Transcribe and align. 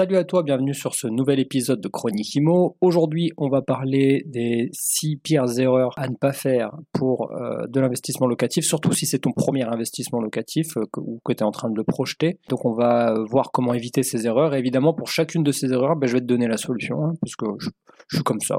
Salut 0.00 0.16
à 0.16 0.24
toi, 0.24 0.42
bienvenue 0.42 0.72
sur 0.72 0.94
ce 0.94 1.08
nouvel 1.08 1.40
épisode 1.40 1.78
de 1.78 1.88
Chronique 1.88 2.34
Imo. 2.34 2.74
Aujourd'hui, 2.80 3.32
on 3.36 3.50
va 3.50 3.60
parler 3.60 4.24
des 4.24 4.70
6 4.72 5.18
pires 5.18 5.58
erreurs 5.58 5.92
à 5.98 6.08
ne 6.08 6.14
pas 6.14 6.32
faire 6.32 6.70
pour 6.94 7.30
euh, 7.32 7.66
de 7.66 7.80
l'investissement 7.80 8.26
locatif, 8.26 8.64
surtout 8.64 8.94
si 8.94 9.04
c'est 9.04 9.18
ton 9.18 9.32
premier 9.32 9.64
investissement 9.64 10.22
locatif 10.22 10.78
euh, 10.78 10.86
ou 10.96 11.20
que 11.22 11.34
tu 11.34 11.40
es 11.40 11.42
en 11.42 11.50
train 11.50 11.68
de 11.68 11.76
le 11.76 11.84
projeter. 11.84 12.38
Donc 12.48 12.64
on 12.64 12.72
va 12.72 13.12
voir 13.28 13.52
comment 13.52 13.74
éviter 13.74 14.02
ces 14.02 14.26
erreurs. 14.26 14.54
Et 14.54 14.58
évidemment, 14.58 14.94
pour 14.94 15.08
chacune 15.08 15.42
de 15.42 15.52
ces 15.52 15.70
erreurs, 15.70 15.96
ben, 15.96 16.06
je 16.06 16.14
vais 16.14 16.22
te 16.22 16.24
donner 16.24 16.48
la 16.48 16.56
solution, 16.56 17.04
hein, 17.04 17.12
parce 17.20 17.36
que 17.36 17.44
je, 17.58 17.68
suis 18.10 18.24
comme 18.24 18.40
ça. 18.40 18.58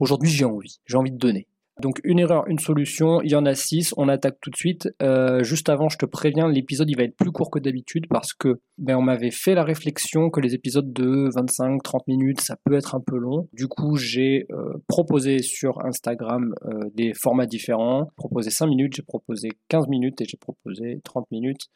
Aujourd'hui, 0.00 0.28
j'ai 0.28 0.44
envie, 0.44 0.80
j'ai 0.86 0.96
envie 0.96 1.12
de 1.12 1.18
donner. 1.18 1.46
Donc 1.80 2.00
une 2.04 2.20
erreur, 2.20 2.44
une 2.46 2.58
solution, 2.58 3.20
il 3.22 3.32
y 3.32 3.34
en 3.34 3.46
a 3.46 3.54
six, 3.54 3.94
on 3.96 4.08
attaque 4.08 4.36
tout 4.40 4.50
de 4.50 4.56
suite. 4.56 4.88
Euh, 5.02 5.42
juste 5.42 5.68
avant, 5.68 5.88
je 5.88 5.98
te 5.98 6.06
préviens, 6.06 6.48
l'épisode 6.48 6.88
il 6.88 6.96
va 6.96 7.02
être 7.02 7.16
plus 7.16 7.32
court 7.32 7.50
que 7.50 7.58
d'habitude 7.58 8.06
parce 8.08 8.32
que 8.32 8.60
ben, 8.78 8.96
on 8.96 9.02
m'avait 9.02 9.32
fait 9.32 9.54
la 9.54 9.64
réflexion 9.64 10.30
que 10.30 10.40
les 10.40 10.54
épisodes 10.54 10.92
de 10.92 11.28
25-30 11.30 12.02
minutes, 12.06 12.40
ça 12.40 12.56
peut 12.64 12.74
être 12.74 12.94
un 12.94 13.00
peu 13.00 13.16
long. 13.16 13.48
Du 13.52 13.66
coup, 13.66 13.96
j'ai 13.96 14.46
euh, 14.52 14.74
proposé 14.86 15.42
sur 15.42 15.84
Instagram 15.84 16.54
euh, 16.64 16.90
des 16.94 17.12
formats 17.12 17.46
différents. 17.46 18.04
J'ai 18.04 18.16
proposé 18.16 18.50
5 18.50 18.66
minutes, 18.66 18.94
j'ai 18.96 19.02
proposé 19.02 19.48
15 19.68 19.88
minutes 19.88 20.20
et 20.20 20.24
j'ai 20.26 20.38
proposé 20.38 21.00
30 21.04 21.26
minutes. 21.32 21.66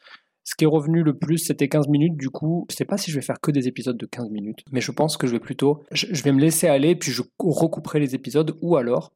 Ce 0.45 0.55
qui 0.55 0.63
est 0.63 0.67
revenu 0.67 1.03
le 1.03 1.15
plus, 1.15 1.37
c'était 1.37 1.67
15 1.67 1.89
minutes. 1.89 2.15
Du 2.15 2.29
coup, 2.29 2.65
je 2.71 2.75
sais 2.75 2.85
pas 2.85 2.97
si 2.97 3.11
je 3.11 3.15
vais 3.15 3.21
faire 3.21 3.39
que 3.41 3.51
des 3.51 3.67
épisodes 3.67 3.97
de 3.97 4.05
15 4.05 4.29
minutes, 4.29 4.63
mais 4.71 4.81
je 4.81 4.91
pense 4.91 5.17
que 5.17 5.27
je 5.27 5.33
vais 5.33 5.39
plutôt, 5.39 5.83
je 5.91 6.23
vais 6.23 6.31
me 6.31 6.39
laisser 6.39 6.67
aller, 6.67 6.95
puis 6.95 7.11
je 7.11 7.21
recouperai 7.37 7.99
les 7.99 8.15
épisodes, 8.15 8.57
ou 8.61 8.75
alors, 8.77 9.11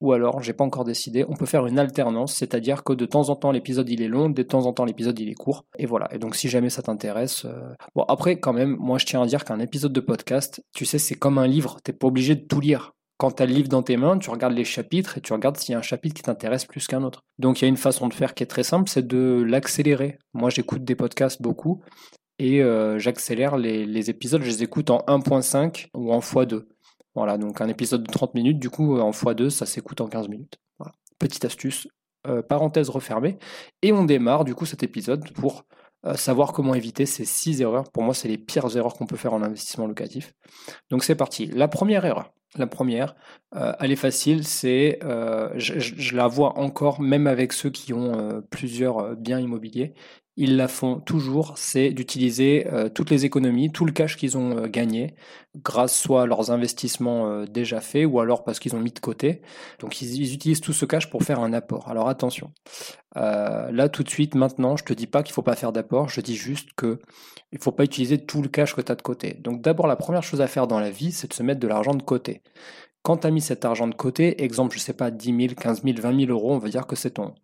ou 0.00 0.12
alors, 0.12 0.42
j'ai 0.42 0.52
pas 0.52 0.64
encore 0.64 0.84
décidé, 0.84 1.24
on 1.26 1.34
peut 1.34 1.46
faire 1.46 1.66
une 1.66 1.78
alternance, 1.78 2.34
c'est-à-dire 2.34 2.84
que 2.84 2.92
de 2.92 3.06
temps 3.06 3.30
en 3.30 3.36
temps 3.36 3.50
l'épisode 3.50 3.88
il 3.88 4.02
est 4.02 4.08
long, 4.08 4.28
de 4.28 4.42
temps 4.42 4.66
en 4.66 4.72
temps 4.72 4.84
l'épisode 4.84 5.18
il 5.18 5.28
est 5.30 5.34
court, 5.34 5.64
et 5.78 5.86
voilà. 5.86 6.12
Et 6.14 6.18
donc 6.18 6.36
si 6.36 6.48
jamais 6.48 6.68
ça 6.68 6.82
t'intéresse, 6.82 7.46
euh, 7.46 7.72
bon 7.94 8.02
après 8.02 8.38
quand 8.38 8.52
même, 8.52 8.76
moi 8.78 8.98
je 8.98 9.06
tiens 9.06 9.22
à 9.22 9.26
dire 9.26 9.44
qu'un 9.44 9.58
épisode 9.58 9.92
de 9.92 10.00
podcast, 10.00 10.62
tu 10.74 10.84
sais, 10.84 10.98
c'est 10.98 11.14
comme 11.14 11.38
un 11.38 11.46
livre, 11.46 11.78
t'es 11.82 11.94
pas 11.94 12.08
obligé 12.08 12.34
de 12.34 12.44
tout 12.46 12.60
lire. 12.60 12.92
Quand 13.18 13.30
tu 13.30 13.42
as 13.42 13.46
le 13.46 13.54
livre 13.54 13.70
dans 13.70 13.82
tes 13.82 13.96
mains, 13.96 14.18
tu 14.18 14.28
regardes 14.28 14.52
les 14.52 14.64
chapitres 14.64 15.16
et 15.16 15.22
tu 15.22 15.32
regardes 15.32 15.56
s'il 15.56 15.72
y 15.72 15.74
a 15.74 15.78
un 15.78 15.82
chapitre 15.82 16.14
qui 16.14 16.22
t'intéresse 16.22 16.66
plus 16.66 16.86
qu'un 16.86 17.02
autre. 17.02 17.22
Donc 17.38 17.60
il 17.60 17.64
y 17.64 17.64
a 17.64 17.68
une 17.68 17.78
façon 17.78 18.08
de 18.08 18.12
faire 18.12 18.34
qui 18.34 18.42
est 18.42 18.46
très 18.46 18.62
simple, 18.62 18.90
c'est 18.90 19.06
de 19.06 19.42
l'accélérer. 19.46 20.18
Moi 20.34 20.50
j'écoute 20.50 20.84
des 20.84 20.94
podcasts 20.94 21.40
beaucoup 21.40 21.82
et 22.38 22.62
euh, 22.62 22.98
j'accélère 22.98 23.56
les, 23.56 23.86
les 23.86 24.10
épisodes, 24.10 24.42
je 24.42 24.48
les 24.48 24.62
écoute 24.62 24.90
en 24.90 24.98
1.5 25.08 25.86
ou 25.94 26.12
en 26.12 26.20
x2. 26.20 26.64
Voilà, 27.16 27.38
donc 27.38 27.62
un 27.62 27.68
épisode 27.68 28.02
de 28.02 28.12
30 28.12 28.34
minutes, 28.34 28.58
du 28.58 28.68
coup, 28.68 29.00
en 29.00 29.10
x2, 29.10 29.48
ça 29.48 29.64
s'écoute 29.64 30.02
en 30.02 30.06
15 30.06 30.28
minutes. 30.28 30.58
Petite 31.18 31.46
astuce, 31.46 31.88
euh, 32.26 32.42
parenthèse 32.42 32.90
refermée. 32.90 33.38
Et 33.80 33.90
on 33.90 34.04
démarre, 34.04 34.44
du 34.44 34.54
coup, 34.54 34.66
cet 34.66 34.82
épisode 34.82 35.32
pour 35.32 35.64
euh, 36.04 36.14
savoir 36.14 36.52
comment 36.52 36.74
éviter 36.74 37.06
ces 37.06 37.24
6 37.24 37.62
erreurs. 37.62 37.90
Pour 37.90 38.02
moi, 38.02 38.12
c'est 38.12 38.28
les 38.28 38.36
pires 38.36 38.76
erreurs 38.76 38.94
qu'on 38.94 39.06
peut 39.06 39.16
faire 39.16 39.32
en 39.32 39.42
investissement 39.42 39.86
locatif. 39.86 40.34
Donc 40.90 41.04
c'est 41.04 41.14
parti. 41.14 41.46
La 41.46 41.68
première 41.68 42.04
erreur. 42.04 42.34
La 42.58 42.66
première, 42.66 43.16
euh, 43.54 43.72
elle 43.80 43.92
est 43.92 43.96
facile, 43.96 44.44
c'est, 44.44 44.98
je, 45.02 45.78
je, 45.78 46.16
la 46.16 46.26
vois 46.26 46.58
encore, 46.58 47.00
même 47.00 47.26
avec 47.26 47.52
ceux 47.52 47.70
qui 47.70 47.92
ont 47.92 48.42
plusieurs 48.50 49.14
biens 49.16 49.40
immobiliers, 49.40 49.94
ils 50.38 50.56
la 50.56 50.68
font 50.68 51.00
toujours, 51.00 51.56
c'est 51.56 51.90
d'utiliser 51.90 52.66
euh, 52.70 52.90
toutes 52.90 53.10
les 53.10 53.24
économies, 53.24 53.72
tout 53.72 53.86
le 53.86 53.92
cash 53.92 54.18
qu'ils 54.18 54.36
ont 54.36 54.58
euh, 54.58 54.66
gagné, 54.66 55.14
grâce 55.56 55.96
soit 55.96 56.22
à 56.22 56.26
leurs 56.26 56.50
investissements 56.50 57.30
euh, 57.30 57.46
déjà 57.46 57.80
faits, 57.80 58.06
ou 58.06 58.20
alors 58.20 58.44
parce 58.44 58.58
qu'ils 58.58 58.76
ont 58.76 58.80
mis 58.80 58.90
de 58.92 58.98
côté. 58.98 59.40
Donc 59.80 60.02
ils, 60.02 60.34
utilisent 60.34 60.60
tout 60.60 60.74
ce 60.74 60.84
cash 60.84 61.08
pour 61.08 61.22
faire 61.22 61.40
un 61.40 61.54
apport. 61.54 61.88
Alors 61.88 62.08
attention, 62.08 62.52
là 63.14 63.88
tout 63.88 64.02
de 64.02 64.10
suite, 64.10 64.34
maintenant, 64.34 64.76
je 64.76 64.84
te 64.84 64.92
dis 64.92 65.06
pas 65.06 65.22
qu'il 65.22 65.32
faut 65.32 65.42
pas 65.42 65.56
faire 65.56 65.72
d'apport, 65.72 66.10
je 66.10 66.20
dis 66.20 66.36
juste 66.36 66.68
que 66.76 67.00
il 67.52 67.58
faut 67.58 67.72
pas 67.72 67.84
utiliser 67.84 68.18
tout 68.18 68.42
le 68.42 68.48
cash 68.48 68.74
que 68.74 68.82
tu 68.82 68.92
as 68.92 68.94
de 68.94 69.02
côté. 69.02 69.38
Donc 69.40 69.62
d'abord, 69.62 69.86
la 69.86 69.96
première 69.96 70.22
chose 70.22 70.42
à 70.42 70.46
faire 70.48 70.66
dans 70.66 70.80
la 70.80 70.90
vie, 70.90 71.12
c'est 71.12 71.28
de 71.28 71.34
se 71.34 71.42
mettre 71.42 71.60
de 71.60 71.68
l'argent 71.68 71.94
de 71.94 72.02
côté. 72.02 72.42
Quand 73.02 73.18
tu 73.18 73.26
as 73.26 73.30
mis 73.30 73.40
cet 73.40 73.64
argent 73.64 73.86
de 73.86 73.94
côté, 73.94 74.42
exemple, 74.42 74.76
je 74.76 74.80
sais 74.80 74.92
pas, 74.92 75.10
10 75.10 75.48
000, 75.48 75.54
15 75.54 75.82
000, 75.82 75.96
20 75.98 76.20
000 76.26 76.30
euros, 76.30 76.52
on 76.52 76.58
va 76.58 76.68
dire 76.68 76.86
que 76.86 76.96
c'est 76.96 77.12
ton 77.12 77.34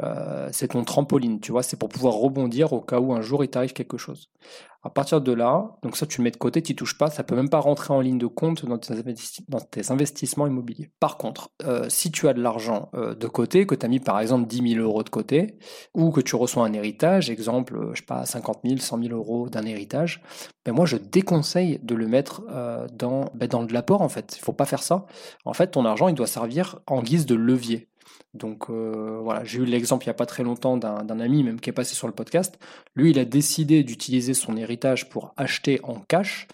euh, 0.00 0.48
c'est 0.52 0.68
ton 0.68 0.84
trampoline, 0.84 1.40
tu 1.40 1.52
vois, 1.52 1.62
c'est 1.62 1.78
pour 1.78 1.88
pouvoir 1.88 2.14
rebondir 2.14 2.72
au 2.72 2.80
cas 2.80 2.98
où 2.98 3.12
un 3.12 3.20
jour 3.20 3.44
il 3.44 3.48
t'arrive 3.48 3.72
quelque 3.72 3.98
chose. 3.98 4.30
À 4.84 4.90
partir 4.90 5.20
de 5.20 5.32
là, 5.32 5.76
donc 5.82 5.96
ça 5.96 6.06
tu 6.06 6.22
mets 6.22 6.32
de 6.32 6.36
côté, 6.36 6.60
tu 6.60 6.74
touches 6.74 6.98
pas, 6.98 7.08
ça 7.08 7.22
peut 7.22 7.36
même 7.36 7.48
pas 7.48 7.60
rentrer 7.60 7.94
en 7.94 8.00
ligne 8.00 8.18
de 8.18 8.26
compte 8.26 8.66
dans 8.66 8.78
tes, 8.78 9.90
investissements 9.92 10.46
immobiliers. 10.46 10.90
Par 10.98 11.18
contre, 11.18 11.50
euh, 11.64 11.88
si 11.88 12.10
tu 12.10 12.26
as 12.26 12.34
de 12.34 12.42
l'argent 12.42 12.90
euh, 12.94 13.14
de 13.14 13.28
côté, 13.28 13.64
que 13.64 13.76
tu 13.76 13.86
as 13.86 13.88
mis 13.88 14.00
par 14.00 14.18
exemple 14.18 14.48
10 14.48 14.74
000 14.74 14.84
euros 14.84 15.04
de 15.04 15.08
côté, 15.08 15.56
ou 15.94 16.10
que 16.10 16.20
tu 16.20 16.34
reçois 16.34 16.66
un 16.66 16.72
héritage, 16.72 17.30
exemple, 17.30 17.90
je 17.92 18.00
sais 18.00 18.06
pas, 18.06 18.26
50 18.26 18.60
000, 18.64 18.78
100 18.78 19.02
000 19.04 19.14
euros 19.14 19.48
d'un 19.48 19.64
héritage, 19.64 20.20
ben 20.64 20.72
moi 20.72 20.86
je 20.86 20.96
déconseille 20.96 21.78
de 21.82 21.94
le 21.94 22.08
mettre 22.08 22.42
dans, 22.92 23.26
ben 23.34 23.48
dans 23.48 23.62
de 23.62 23.72
l'apport 23.72 24.02
en 24.02 24.08
fait. 24.08 24.36
Il 24.36 24.40
faut 24.40 24.52
pas 24.52 24.66
faire 24.66 24.82
ça. 24.82 25.06
En 25.44 25.52
fait, 25.52 25.68
ton 25.68 25.84
argent 25.84 26.08
il 26.08 26.14
doit 26.14 26.26
servir 26.26 26.80
en 26.88 27.02
guise 27.02 27.26
de 27.26 27.36
levier. 27.36 27.88
Donc 28.34 28.70
euh, 28.70 29.20
voilà, 29.22 29.44
j'ai 29.44 29.58
eu 29.58 29.64
l'exemple 29.64 30.04
il 30.04 30.08
n'y 30.08 30.12
a 30.12 30.14
pas 30.14 30.26
très 30.26 30.42
longtemps 30.42 30.76
d'un 30.76 31.20
ami 31.20 31.44
même 31.44 31.60
qui 31.60 31.70
est 31.70 31.74
passé 31.74 31.94
sur 31.94 32.06
le 32.06 32.14
podcast. 32.14 32.58
Lui, 32.96 33.10
il 33.10 33.18
a 33.18 33.24
décidé 33.24 33.84
d'utiliser 33.84 34.34
son 34.34 34.56
héritage 34.56 35.08
pour 35.08 35.34
acheter 35.36 35.80
en 35.82 36.00
cash, 36.00 36.48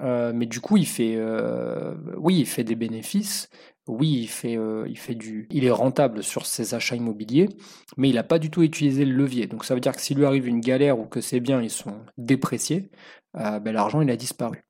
euh, 0.00 0.32
mais 0.34 0.46
du 0.46 0.60
coup, 0.60 0.76
il 0.76 0.86
fait, 0.86 1.14
euh, 1.16 1.94
oui, 2.16 2.38
il 2.40 2.46
fait 2.46 2.64
des 2.64 2.74
bénéfices. 2.74 3.48
Oui, 3.86 4.20
il 4.22 4.28
fait, 4.28 4.56
il 4.86 4.98
fait 4.98 5.16
du, 5.16 5.48
il 5.50 5.64
est 5.64 5.70
rentable 5.70 6.22
sur 6.22 6.46
ses 6.46 6.74
achats 6.74 6.94
immobiliers, 6.94 7.48
mais 7.96 8.08
il 8.08 8.14
n'a 8.14 8.22
pas 8.22 8.38
du 8.38 8.48
tout 8.48 8.62
utilisé 8.62 9.04
le 9.04 9.12
levier. 9.12 9.48
Donc 9.48 9.64
ça 9.64 9.74
veut 9.74 9.80
dire 9.80 9.92
que 9.96 10.00
s'il 10.00 10.18
lui 10.18 10.26
arrive 10.26 10.46
une 10.46 10.60
galère 10.60 11.00
ou 11.00 11.06
que 11.06 11.20
ses 11.20 11.40
biens 11.40 11.60
ils 11.60 11.70
sont 11.70 11.96
dépréciés, 12.16 12.90
ben, 13.34 13.72
l'argent 13.72 14.00
il 14.00 14.10
a 14.10 14.16
disparu. 14.16 14.62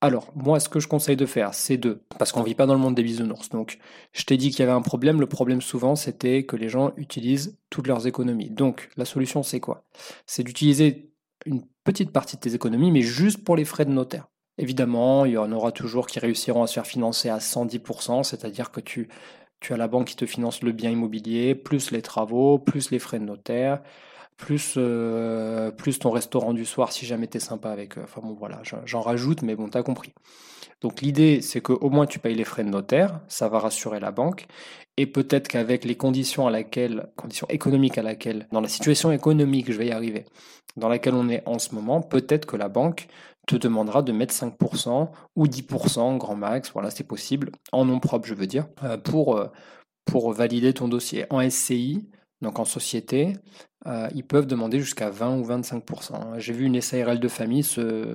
Alors, 0.00 0.32
moi, 0.34 0.60
ce 0.60 0.68
que 0.68 0.80
je 0.80 0.88
conseille 0.88 1.16
de 1.16 1.26
faire, 1.26 1.52
c'est 1.54 1.76
de, 1.76 2.02
parce 2.18 2.32
qu'on 2.32 2.42
vit 2.42 2.54
pas 2.54 2.66
dans 2.66 2.74
le 2.74 2.80
monde 2.80 2.94
des 2.94 3.02
bisounours, 3.02 3.50
donc 3.50 3.78
je 4.12 4.24
t'ai 4.24 4.36
dit 4.36 4.50
qu'il 4.50 4.60
y 4.60 4.62
avait 4.62 4.72
un 4.72 4.80
problème, 4.80 5.20
le 5.20 5.26
problème 5.26 5.60
souvent, 5.60 5.94
c'était 5.94 6.44
que 6.44 6.56
les 6.56 6.68
gens 6.68 6.92
utilisent 6.96 7.58
toutes 7.68 7.86
leurs 7.86 8.06
économies. 8.06 8.50
Donc, 8.50 8.88
la 8.96 9.04
solution, 9.04 9.42
c'est 9.42 9.60
quoi? 9.60 9.84
C'est 10.26 10.42
d'utiliser 10.42 11.12
une 11.44 11.62
petite 11.84 12.12
partie 12.12 12.36
de 12.36 12.40
tes 12.40 12.54
économies, 12.54 12.90
mais 12.90 13.02
juste 13.02 13.44
pour 13.44 13.56
les 13.56 13.64
frais 13.64 13.84
de 13.84 13.90
notaire. 13.90 14.28
Évidemment, 14.58 15.24
il 15.24 15.32
y 15.32 15.38
en 15.38 15.52
aura 15.52 15.72
toujours 15.72 16.06
qui 16.06 16.18
réussiront 16.18 16.62
à 16.62 16.66
se 16.66 16.74
faire 16.74 16.86
financer 16.86 17.28
à 17.28 17.38
110%, 17.38 18.22
c'est-à-dire 18.22 18.70
que 18.70 18.80
tu 18.80 19.08
as 19.70 19.76
la 19.76 19.88
banque 19.88 20.08
qui 20.08 20.16
te 20.16 20.26
finance 20.26 20.62
le 20.62 20.72
bien 20.72 20.90
immobilier, 20.90 21.54
plus 21.54 21.90
les 21.90 22.02
travaux, 22.02 22.58
plus 22.58 22.90
les 22.90 22.98
frais 22.98 23.18
de 23.18 23.24
notaire, 23.24 23.82
plus, 24.40 24.74
euh, 24.78 25.70
plus 25.70 25.98
ton 25.98 26.10
restaurant 26.10 26.54
du 26.54 26.64
soir 26.64 26.92
si 26.92 27.06
jamais 27.06 27.26
t'es 27.26 27.38
sympa 27.38 27.70
avec 27.70 27.98
eux. 27.98 28.02
Enfin 28.02 28.22
bon, 28.22 28.34
voilà, 28.34 28.62
j'en 28.86 29.00
rajoute, 29.02 29.42
mais 29.42 29.54
bon, 29.54 29.68
t'as 29.68 29.82
compris. 29.82 30.12
Donc 30.80 31.02
l'idée, 31.02 31.42
c'est 31.42 31.60
qu'au 31.60 31.90
moins 31.90 32.06
tu 32.06 32.18
payes 32.18 32.34
les 32.34 32.44
frais 32.44 32.64
de 32.64 32.70
notaire, 32.70 33.20
ça 33.28 33.48
va 33.48 33.58
rassurer 33.58 34.00
la 34.00 34.10
banque, 34.10 34.46
et 34.96 35.06
peut-être 35.06 35.46
qu'avec 35.46 35.84
les 35.84 35.94
conditions 35.94 36.46
à 36.46 36.50
laquelle, 36.50 37.10
conditions 37.16 37.46
économiques 37.50 37.98
à 37.98 38.02
laquelle, 38.02 38.48
dans 38.50 38.62
la 38.62 38.68
situation 38.68 39.12
économique, 39.12 39.70
je 39.70 39.76
vais 39.76 39.88
y 39.88 39.92
arriver, 39.92 40.24
dans 40.76 40.88
laquelle 40.88 41.14
on 41.14 41.28
est 41.28 41.42
en 41.46 41.58
ce 41.58 41.74
moment, 41.74 42.00
peut-être 42.00 42.46
que 42.46 42.56
la 42.56 42.70
banque 42.70 43.08
te 43.46 43.56
demandera 43.56 44.02
de 44.02 44.12
mettre 44.12 44.34
5% 44.34 45.10
ou 45.36 45.46
10% 45.46 46.16
grand 46.16 46.36
max, 46.36 46.70
voilà, 46.72 46.88
c'est 46.90 47.04
possible, 47.04 47.52
en 47.72 47.84
nom 47.84 48.00
propre, 48.00 48.26
je 48.26 48.34
veux 48.34 48.46
dire, 48.46 48.66
euh, 48.84 48.96
pour, 48.96 49.36
euh, 49.36 49.48
pour 50.06 50.32
valider 50.32 50.72
ton 50.72 50.88
dossier. 50.88 51.26
En 51.28 51.40
SCI, 51.40 52.08
donc 52.42 52.58
en 52.58 52.64
société, 52.64 53.34
euh, 53.86 54.08
ils 54.14 54.24
peuvent 54.24 54.46
demander 54.46 54.80
jusqu'à 54.80 55.10
20 55.10 55.38
ou 55.38 55.44
25%. 55.44 56.38
J'ai 56.38 56.52
vu 56.52 56.64
une 56.64 56.80
SARL 56.80 57.18
de 57.18 57.28
famille 57.28 57.64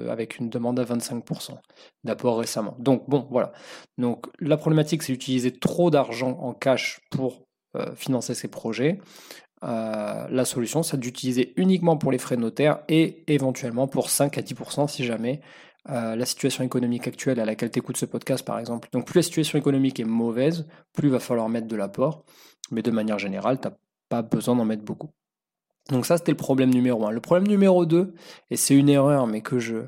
avec 0.10 0.40
une 0.40 0.50
demande 0.50 0.80
à 0.80 0.84
25% 0.84 1.58
d'apport 2.04 2.40
récemment. 2.40 2.76
Donc 2.80 3.08
bon, 3.08 3.28
voilà. 3.30 3.52
Donc 3.98 4.28
la 4.40 4.58
problématique, 4.58 5.04
c'est 5.04 5.14
d'utiliser 5.14 5.52
trop 5.52 5.92
d'argent 5.92 6.40
en 6.42 6.54
cash 6.54 7.00
pour 7.12 7.44
euh, 7.76 7.94
financer 7.96 8.34
ces 8.34 8.48
projets. 8.48 9.00
Euh, 9.64 10.28
la 10.30 10.46
solution, 10.46 10.82
c'est 10.82 11.00
d'utiliser 11.00 11.54
uniquement 11.56 11.98
pour 11.98 12.12
les 12.12 12.18
frais 12.18 12.38
notaires 12.38 12.80
et 12.88 13.24
éventuellement 13.32 13.88
pour 13.88 14.10
5 14.10 14.38
à 14.38 14.42
10% 14.42 14.88
si 14.88 15.06
jamais 15.06 15.42
la 15.88 16.26
situation 16.26 16.64
économique 16.64 17.08
actuelle 17.08 17.40
à 17.40 17.46
laquelle 17.46 17.70
tu 17.70 17.78
écoutes 17.78 17.98
ce 17.98 18.08
podcast, 18.08 18.44
par 18.44 18.58
exemple. 18.58 18.90
Donc 18.92 19.06
plus 19.06 19.18
la 19.18 19.22
situation 19.22 19.60
économique 19.60 20.00
est 20.00 20.04
mauvaise, 20.04 20.66
plus 20.94 21.10
il 21.10 21.12
va 21.12 21.20
falloir 21.20 21.48
mettre 21.48 21.68
de 21.68 21.76
l'apport. 21.76 22.26
Mais 22.72 22.82
de 22.82 22.90
manière 22.90 23.20
générale, 23.20 23.60
tu 23.62 23.68
pas 24.10 24.22
besoin 24.22 24.56
d'en 24.56 24.66
mettre 24.66 24.84
beaucoup. 24.84 25.10
Donc 25.90 26.06
ça, 26.06 26.18
c'était 26.18 26.32
le 26.32 26.38
problème 26.38 26.72
numéro 26.72 27.06
un. 27.06 27.12
Le 27.12 27.22
problème 27.22 27.48
numéro 27.48 27.86
2, 27.86 28.14
et 28.50 28.58
c'est 28.58 28.76
une 28.76 28.90
erreur, 28.90 29.28
mais 29.28 29.42
que 29.42 29.60
je, 29.60 29.84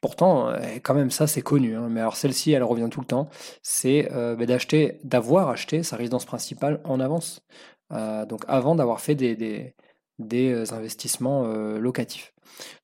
pourtant, 0.00 0.52
quand 0.82 0.94
même, 0.94 1.10
ça 1.10 1.26
c'est 1.26 1.42
connu. 1.42 1.76
Hein. 1.76 1.88
mais 1.90 2.00
alors 2.00 2.16
celle-ci, 2.16 2.52
elle 2.52 2.62
revient 2.62 2.88
tout 2.90 3.00
le 3.00 3.06
temps. 3.06 3.28
C'est 3.62 4.08
bah, 4.12 4.46
d'acheter, 4.46 4.98
d'avoir 5.04 5.48
acheté 5.48 5.82
sa 5.82 5.96
résidence 5.96 6.24
principale 6.24 6.80
en 6.84 7.00
avance. 7.00 7.42
donc 7.90 8.44
avant 8.48 8.74
d'avoir 8.74 9.00
fait 9.00 9.14
des, 9.14 9.74
des, 10.18 10.72
investissements 10.72 11.46
locatifs. 11.78 12.32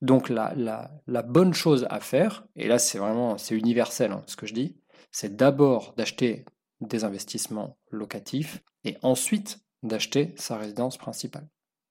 Donc 0.02 0.28
la, 0.28 0.54
la, 1.06 1.22
bonne 1.22 1.54
chose 1.54 1.86
à 1.90 2.00
faire, 2.00 2.46
et 2.56 2.66
là 2.66 2.78
c'est 2.78 2.98
vraiment 2.98 3.38
c'est 3.38 3.54
universel 3.56 4.10
hein, 4.12 4.22
ce 4.26 4.36
que 4.36 4.46
je 4.46 4.54
dis, 4.54 4.76
c'est 5.12 5.36
d'abord 5.36 5.94
d'acheter 5.96 6.44
des 6.80 7.04
investissements 7.04 7.76
locatifs 7.90 8.62
et 8.84 8.96
ensuite 9.02 9.58
d'acheter 9.82 10.34
sa 10.36 10.56
résidence 10.56 10.98
principale. 10.98 11.48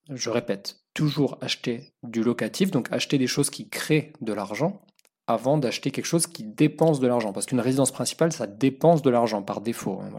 Je 0.09 0.29
répète, 0.29 0.81
toujours 0.93 1.37
acheter 1.41 1.93
du 2.03 2.23
locatif, 2.23 2.71
donc 2.71 2.91
acheter 2.91 3.17
des 3.17 3.27
choses 3.27 3.49
qui 3.49 3.69
créent 3.69 4.13
de 4.21 4.33
l'argent 4.33 4.81
avant 5.27 5.59
d'acheter 5.59 5.91
quelque 5.91 6.05
chose 6.05 6.25
qui 6.25 6.43
dépense 6.43 6.99
de 6.99 7.05
l'argent. 7.05 7.31
Parce 7.31 7.45
qu'une 7.45 7.59
résidence 7.59 7.91
principale, 7.91 8.31
ça 8.31 8.47
dépense 8.47 9.03
de 9.03 9.11
l'argent 9.11 9.43
par 9.43 9.61
défaut. 9.61 10.01
Hein, 10.01 10.09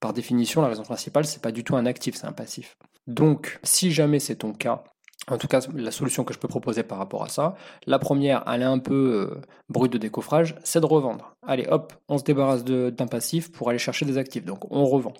par 0.00 0.14
définition, 0.14 0.62
la 0.62 0.68
résidence 0.68 0.86
principale, 0.86 1.26
c'est 1.26 1.42
pas 1.42 1.52
du 1.52 1.64
tout 1.64 1.76
un 1.76 1.84
actif, 1.84 2.16
c'est 2.16 2.26
un 2.26 2.32
passif. 2.32 2.78
Donc, 3.06 3.60
si 3.62 3.92
jamais 3.92 4.20
c'est 4.20 4.36
ton 4.36 4.54
cas, 4.54 4.84
en 5.30 5.38
tout 5.38 5.48
cas, 5.48 5.60
la 5.74 5.90
solution 5.90 6.24
que 6.24 6.32
je 6.32 6.38
peux 6.38 6.48
proposer 6.48 6.82
par 6.82 6.98
rapport 6.98 7.22
à 7.22 7.28
ça, 7.28 7.54
la 7.86 7.98
première, 7.98 8.44
elle 8.46 8.62
est 8.62 8.66
un 8.66 8.78
peu 8.78 9.30
euh, 9.32 9.40
brute 9.68 9.92
de 9.92 9.98
décoffrage, 9.98 10.54
c'est 10.64 10.80
de 10.80 10.86
revendre. 10.86 11.34
Allez, 11.46 11.66
hop, 11.70 11.92
on 12.08 12.18
se 12.18 12.24
débarrasse 12.24 12.64
d'un 12.64 13.06
passif 13.06 13.52
pour 13.52 13.68
aller 13.70 13.78
chercher 13.78 14.04
des 14.06 14.18
actifs. 14.18 14.44
Donc, 14.44 14.70
on 14.70 14.84
revend. 14.84 15.14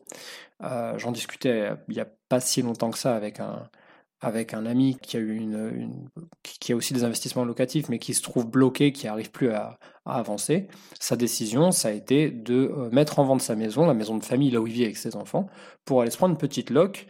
Euh, 0.65 0.99
j'en 0.99 1.13
discutais 1.13 1.71
il 1.89 1.95
n'y 1.95 2.01
a 2.01 2.09
pas 2.29 2.41
si 2.41 2.63
longtemps 2.63 2.91
que 2.91 2.99
ça 2.99 3.15
avec 3.15 3.39
un, 3.39 3.69
avec 4.21 4.55
un 4.55 4.67
ami 4.67 4.99
qui 5.01 5.17
a 5.17 5.21
eu 5.21 5.37
une, 5.37 6.09
qui 6.43 6.73
a 6.73 6.77
aussi 6.77 6.93
des 6.93 7.05
investissements 7.05 7.45
locatifs, 7.45 7.89
mais 7.89 7.99
qui 7.99 8.15
se 8.15 8.23
trouve 8.23 8.47
bloqué, 8.47 8.93
qui 8.93 9.07
n'arrive 9.07 9.31
plus 9.31 9.51
à, 9.51 9.79
avancer. 10.05 10.69
Sa 10.99 11.17
décision, 11.17 11.71
ça 11.71 11.89
a 11.89 11.91
été 11.91 12.31
de 12.31 12.73
euh, 12.75 12.89
mettre 12.91 13.19
en 13.19 13.25
vente 13.25 13.43
sa 13.43 13.55
maison, 13.55 13.87
la 13.87 13.93
maison 13.93 14.17
de 14.17 14.25
famille 14.25 14.51
là 14.51 14.59
où 14.59 14.67
il 14.67 14.73
vit 14.73 14.85
avec 14.85 14.97
ses 14.97 15.17
enfants, 15.17 15.49
pour 15.85 16.01
aller 16.01 16.11
se 16.11 16.17
prendre 16.17 16.33
une 16.33 16.39
petite 16.39 16.71
loc 16.71 17.07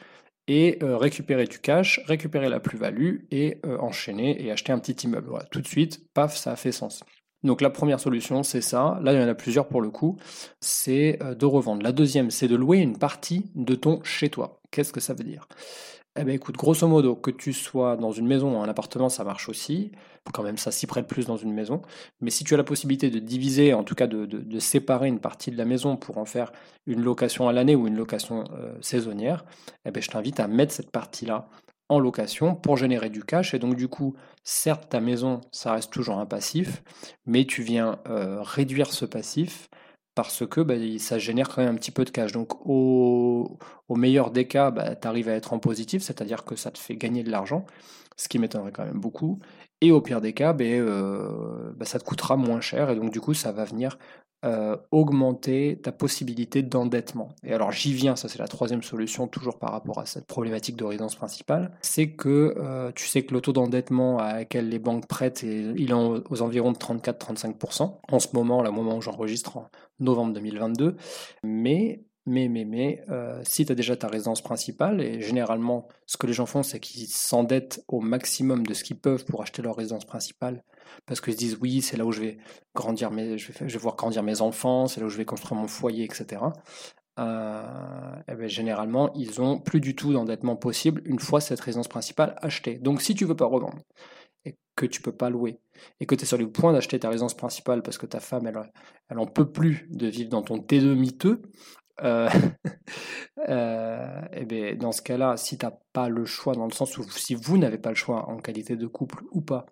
et 0.48 0.78
euh, 0.82 0.96
récupérer 0.96 1.44
du 1.44 1.60
cash, 1.60 2.00
récupérer 2.06 2.48
la 2.48 2.58
plus-value 2.58 3.18
et 3.30 3.60
euh, 3.64 3.78
enchaîner 3.78 4.42
et 4.44 4.50
acheter 4.50 4.72
un 4.72 4.80
petit 4.80 5.06
immeuble. 5.06 5.30
Tout 5.52 5.60
de 5.60 5.68
suite, 5.68 6.12
paf, 6.14 6.36
ça 6.36 6.52
a 6.52 6.56
fait 6.56 6.72
sens. 6.72 7.04
Donc 7.44 7.60
la 7.60 7.70
première 7.70 8.00
solution, 8.00 8.42
c'est 8.42 8.60
ça. 8.60 8.98
Là, 9.02 9.12
il 9.12 9.20
y 9.20 9.22
en 9.22 9.28
a 9.28 9.34
plusieurs 9.34 9.68
pour 9.68 9.80
le 9.80 9.90
coup. 9.90 10.16
C'est 10.60 11.20
de 11.38 11.46
revendre. 11.46 11.82
La 11.82 11.92
deuxième, 11.92 12.32
c'est 12.32 12.48
de 12.48 12.56
louer 12.56 12.78
une 12.78 12.98
partie 12.98 13.52
de 13.54 13.76
ton 13.76 14.02
chez 14.02 14.28
toi. 14.28 14.60
Qu'est-ce 14.72 14.92
que 14.92 14.98
ça 14.98 15.14
veut 15.14 15.22
dire? 15.22 15.46
Eh 16.20 16.24
bien 16.24 16.34
écoute, 16.34 16.56
grosso 16.56 16.86
modo, 16.88 17.14
que 17.14 17.30
tu 17.30 17.52
sois 17.52 17.96
dans 17.96 18.12
une 18.12 18.26
maison 18.26 18.56
ou 18.56 18.62
un 18.62 18.68
appartement, 18.68 19.08
ça 19.08 19.24
marche 19.24 19.48
aussi. 19.48 19.92
Quand 20.32 20.42
même, 20.42 20.58
ça 20.58 20.70
s'y 20.70 20.86
prête 20.86 21.06
plus 21.06 21.26
dans 21.26 21.36
une 21.36 21.52
maison. 21.52 21.80
Mais 22.20 22.30
si 22.30 22.44
tu 22.44 22.54
as 22.54 22.56
la 22.56 22.64
possibilité 22.64 23.08
de 23.08 23.18
diviser, 23.18 23.72
en 23.72 23.84
tout 23.84 23.94
cas 23.94 24.06
de, 24.06 24.58
séparer 24.58 25.08
une 25.08 25.20
partie 25.20 25.50
de 25.50 25.56
la 25.56 25.64
maison 25.64 25.96
pour 25.96 26.18
en 26.18 26.24
faire 26.24 26.52
une 26.86 27.02
location 27.02 27.48
à 27.48 27.52
l'année 27.52 27.76
ou 27.76 27.86
une 27.86 27.96
location 27.96 28.44
euh, 28.52 28.74
saisonnière, 28.82 29.44
eh 29.86 29.90
bien, 29.90 30.02
je 30.02 30.08
t'invite 30.08 30.40
à 30.40 30.48
mettre 30.48 30.72
cette 30.72 30.90
partie-là 30.90 31.48
en 31.88 31.98
location 31.98 32.54
pour 32.54 32.76
générer 32.76 33.10
du 33.10 33.24
cash. 33.24 33.54
Et 33.54 33.58
donc 33.58 33.76
du 33.76 33.88
coup, 33.88 34.14
certes, 34.44 34.88
ta 34.90 35.00
maison, 35.00 35.40
ça 35.52 35.72
reste 35.72 35.90
toujours 35.92 36.18
un 36.18 36.26
passif, 36.26 36.82
mais 37.26 37.44
tu 37.44 37.62
viens 37.62 37.98
euh, 38.08 38.42
réduire 38.42 38.92
ce 38.92 39.04
passif 39.04 39.68
parce 40.22 40.44
que 40.44 40.60
bah, 40.60 40.74
ça 40.98 41.16
génère 41.18 41.48
quand 41.48 41.62
même 41.62 41.74
un 41.74 41.78
petit 41.78 41.92
peu 41.92 42.04
de 42.04 42.10
cash. 42.10 42.32
Donc 42.32 42.66
au, 42.66 43.56
meilleur 43.88 44.32
des 44.32 44.48
cas, 44.48 44.72
bah, 44.72 44.96
tu 44.96 45.06
arrives 45.06 45.28
à 45.28 45.34
être 45.34 45.52
en 45.52 45.60
positif, 45.60 46.02
c'est-à-dire 46.02 46.44
que 46.44 46.56
ça 46.56 46.72
te 46.72 46.78
fait 46.78 46.96
gagner 46.96 47.22
de 47.22 47.30
l'argent, 47.30 47.66
ce 48.16 48.28
qui 48.28 48.40
m'étonnerait 48.40 48.72
quand 48.72 48.84
même 48.84 48.98
beaucoup. 48.98 49.38
Et 49.80 49.92
au 49.92 50.00
pire 50.00 50.20
des 50.20 50.32
cas, 50.32 50.52
bah, 50.52 50.64
euh, 50.64 51.72
ça 51.82 52.00
te 52.00 52.04
coûtera 52.04 52.36
moins 52.36 52.60
cher 52.60 52.90
et 52.90 52.96
donc 52.96 53.12
du 53.12 53.20
coup 53.20 53.32
ça 53.32 53.52
va 53.52 53.64
venir 53.64 53.96
euh, 54.44 54.76
augmenter 54.92 55.80
ta 55.82 55.90
possibilité 55.90 56.62
d'endettement. 56.62 57.30
Et 57.42 57.52
alors 57.52 57.72
j'y 57.72 57.92
viens, 57.92 58.14
ça 58.14 58.28
c'est 58.28 58.38
la 58.38 58.46
troisième 58.46 58.82
solution, 58.82 59.26
toujours 59.26 59.58
par 59.58 59.72
rapport 59.72 59.98
à 59.98 60.06
cette 60.06 60.26
problématique 60.26 60.76
de 60.76 60.84
résidence 60.84 61.16
principale, 61.16 61.72
c'est 61.82 62.10
que 62.12 62.54
euh, 62.56 62.92
tu 62.94 63.08
sais 63.08 63.22
que 63.22 63.34
le 63.34 63.40
taux 63.40 63.52
d'endettement 63.52 64.18
à 64.18 64.34
laquelle 64.34 64.68
les 64.68 64.78
banques 64.78 65.08
prêtent, 65.08 65.42
il 65.42 65.90
est 65.90 65.92
aux 65.92 66.42
environs 66.42 66.70
de 66.70 66.78
34-35%, 66.78 67.98
en 68.10 68.18
ce 68.20 68.28
moment, 68.32 68.62
là, 68.62 68.70
au 68.70 68.72
moment 68.72 68.96
où 68.96 69.02
j'enregistre, 69.02 69.56
en 69.56 69.68
novembre 70.00 70.32
2022, 70.34 70.96
mais 71.42 72.04
mais, 72.28 72.48
mais, 72.48 72.64
mais, 72.64 73.04
euh, 73.08 73.40
si 73.44 73.64
tu 73.64 73.72
as 73.72 73.74
déjà 73.74 73.96
ta 73.96 74.08
résidence 74.08 74.42
principale, 74.42 75.00
et 75.00 75.20
généralement, 75.20 75.88
ce 76.06 76.16
que 76.16 76.26
les 76.26 76.32
gens 76.32 76.46
font, 76.46 76.62
c'est 76.62 76.80
qu'ils 76.80 77.08
s'endettent 77.08 77.82
au 77.88 78.00
maximum 78.00 78.66
de 78.66 78.74
ce 78.74 78.84
qu'ils 78.84 78.98
peuvent 78.98 79.24
pour 79.24 79.42
acheter 79.42 79.62
leur 79.62 79.76
résidence 79.76 80.04
principale, 80.04 80.62
parce 81.06 81.20
qu'ils 81.20 81.34
se 81.34 81.38
disent, 81.38 81.58
oui, 81.60 81.82
c'est 81.82 81.96
là 81.96 82.04
où 82.04 82.12
je 82.12 82.20
vais 82.20 82.38
grandir 82.74 83.10
mes, 83.10 83.38
je 83.38 83.52
vais, 83.52 83.68
je 83.68 83.72
vais 83.72 83.82
voir 83.82 83.96
grandir 83.96 84.22
mes 84.22 84.40
enfants, 84.40 84.86
c'est 84.86 85.00
là 85.00 85.06
où 85.06 85.10
je 85.10 85.16
vais 85.16 85.24
construire 85.24 85.60
mon 85.60 85.68
foyer, 85.68 86.04
etc. 86.04 86.42
Euh, 87.18 87.62
et 88.28 88.34
bien, 88.34 88.46
généralement, 88.46 89.12
ils 89.14 89.40
ont 89.40 89.58
plus 89.58 89.80
du 89.80 89.96
tout 89.96 90.12
d'endettement 90.12 90.56
possible 90.56 91.02
une 91.04 91.18
fois 91.18 91.40
cette 91.40 91.60
résidence 91.60 91.88
principale 91.88 92.36
achetée. 92.42 92.78
Donc, 92.78 93.02
si 93.02 93.14
tu 93.14 93.24
veux 93.24 93.36
pas 93.36 93.46
revendre, 93.46 93.82
et 94.44 94.56
que 94.76 94.86
tu 94.86 95.02
peux 95.02 95.12
pas 95.12 95.30
louer, 95.30 95.58
et 96.00 96.06
que 96.06 96.14
tu 96.14 96.22
es 96.22 96.26
sur 96.26 96.38
le 96.38 96.50
point 96.50 96.72
d'acheter 96.72 96.98
ta 96.98 97.08
résidence 97.08 97.34
principale 97.34 97.82
parce 97.82 97.98
que 97.98 98.06
ta 98.06 98.20
femme, 98.20 98.46
elle, 98.46 98.60
elle 99.10 99.18
en 99.18 99.26
peut 99.26 99.50
plus 99.50 99.86
de 99.90 100.06
vivre 100.06 100.30
dans 100.30 100.42
ton 100.42 100.58
T2 100.58 100.94
miteux, 100.94 101.42
euh, 102.02 102.28
euh, 103.48 104.20
et 104.32 104.44
bien, 104.44 104.74
dans 104.74 104.92
ce 104.92 105.02
cas-là, 105.02 105.36
si 105.36 105.58
tu 105.58 105.66
n'as 105.66 105.72
pas 105.92 106.08
le 106.08 106.24
choix, 106.24 106.54
dans 106.54 106.66
le 106.66 106.72
sens 106.72 106.96
où 106.98 107.08
si 107.10 107.34
vous 107.34 107.58
n'avez 107.58 107.78
pas 107.78 107.90
le 107.90 107.96
choix 107.96 108.28
en 108.28 108.38
qualité 108.38 108.76
de 108.76 108.86
couple 108.86 109.24
ou 109.32 109.40
pas, 109.40 109.66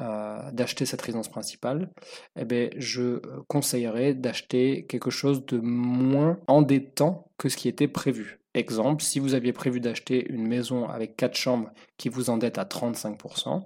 euh, 0.00 0.50
d'acheter 0.52 0.86
cette 0.86 1.02
résidence 1.02 1.28
principale, 1.28 1.90
eh 2.36 2.44
bien, 2.44 2.68
je 2.76 3.20
conseillerais 3.48 4.14
d'acheter 4.14 4.86
quelque 4.86 5.10
chose 5.10 5.44
de 5.46 5.58
moins 5.58 6.38
endettant 6.46 7.30
que 7.36 7.48
ce 7.48 7.56
qui 7.56 7.68
était 7.68 7.88
prévu. 7.88 8.40
Exemple, 8.54 9.02
si 9.02 9.18
vous 9.18 9.34
aviez 9.34 9.52
prévu 9.52 9.80
d'acheter 9.80 10.26
une 10.28 10.46
maison 10.46 10.88
avec 10.88 11.16
4 11.16 11.34
chambres 11.36 11.70
qui 11.96 12.08
vous 12.08 12.30
endette 12.30 12.58
à 12.58 12.64
35%, 12.64 13.64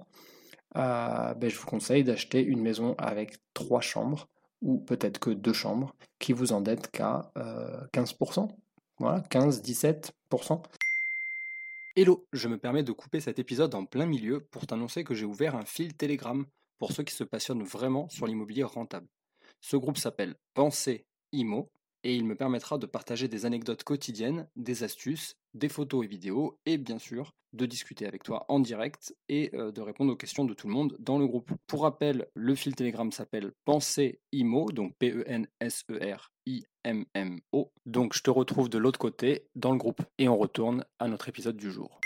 ben, 0.75 1.35
je 1.41 1.57
vous 1.57 1.65
conseille 1.67 2.03
d'acheter 2.03 2.43
une 2.43 2.61
maison 2.61 2.95
avec 2.97 3.37
3 3.53 3.81
chambres 3.81 4.27
ou 4.63 4.79
peut-être 4.79 5.19
que 5.19 5.29
deux 5.29 5.53
chambres, 5.53 5.93
qui 6.19 6.33
vous 6.33 6.53
endettent 6.53 6.89
qu'à 6.89 7.31
15%. 7.93 8.49
Euh, 8.49 8.53
voilà, 8.97 9.19
15-17%. 9.19 10.63
Hello, 11.95 12.25
je 12.33 12.47
me 12.47 12.57
permets 12.57 12.83
de 12.83 12.91
couper 12.91 13.19
cet 13.19 13.37
épisode 13.37 13.75
en 13.75 13.85
plein 13.85 14.05
milieu 14.05 14.39
pour 14.39 14.65
t'annoncer 14.65 15.03
que 15.03 15.13
j'ai 15.13 15.25
ouvert 15.25 15.55
un 15.55 15.65
fil 15.65 15.93
Telegram 15.93 16.45
pour 16.79 16.91
ceux 16.91 17.03
qui 17.03 17.13
se 17.13 17.23
passionnent 17.23 17.63
vraiment 17.63 18.09
sur 18.09 18.25
l'immobilier 18.25 18.63
rentable. 18.63 19.07
Ce 19.61 19.77
groupe 19.77 19.97
s'appelle 19.97 20.35
Pensée 20.53 21.05
Imo 21.33 21.69
et 22.03 22.15
il 22.15 22.25
me 22.25 22.35
permettra 22.35 22.77
de 22.77 22.85
partager 22.85 23.27
des 23.27 23.45
anecdotes 23.45 23.83
quotidiennes, 23.83 24.47
des 24.55 24.83
astuces, 24.83 25.35
des 25.53 25.69
photos 25.69 26.05
et 26.05 26.07
vidéos 26.07 26.57
et 26.65 26.77
bien 26.77 26.99
sûr 26.99 27.33
de 27.53 27.65
discuter 27.65 28.05
avec 28.05 28.23
toi 28.23 28.45
en 28.49 28.59
direct 28.59 29.15
et 29.29 29.51
euh, 29.55 29.71
de 29.71 29.81
répondre 29.81 30.11
aux 30.11 30.15
questions 30.15 30.43
de 30.45 30.53
tout 30.53 30.67
le 30.67 30.73
monde 30.73 30.95
dans 30.99 31.17
le 31.17 31.25
groupe. 31.27 31.51
Pour 31.67 31.83
rappel, 31.83 32.27
le 32.33 32.55
fil 32.55 32.75
Telegram 32.75 33.11
s'appelle 33.11 33.51
Pensée 33.65 34.19
IMO, 34.31 34.71
donc 34.71 34.95
P-E-N-S-E-R-I-M-M-O. 34.97 35.51
Donc 37.85 38.13
je 38.15 38.21
te 38.21 38.29
retrouve 38.29 38.69
de 38.69 38.77
l'autre 38.77 38.99
côté 38.99 39.47
dans 39.55 39.71
le 39.71 39.77
groupe 39.77 40.01
et 40.17 40.27
on 40.27 40.37
retourne 40.37 40.83
à 40.99 41.07
notre 41.07 41.29
épisode 41.29 41.57
du 41.57 41.71
jour. 41.71 41.99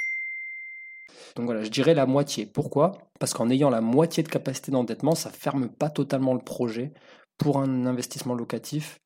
Donc 1.35 1.45
voilà, 1.45 1.63
je 1.63 1.69
dirais 1.69 1.93
la 1.93 2.05
moitié. 2.05 2.45
Pourquoi? 2.45 3.09
Parce 3.19 3.33
qu'en 3.33 3.49
ayant 3.49 3.69
la 3.69 3.81
moitié 3.81 4.23
de 4.23 4.29
capacité 4.29 4.71
d'endettement, 4.71 5.15
ça 5.15 5.29
ferme 5.29 5.69
pas 5.69 5.89
totalement 5.89 6.33
le 6.33 6.41
projet 6.41 6.93
pour 7.37 7.59
un 7.59 7.85
investissement 7.85 8.33
locatif 8.33 8.99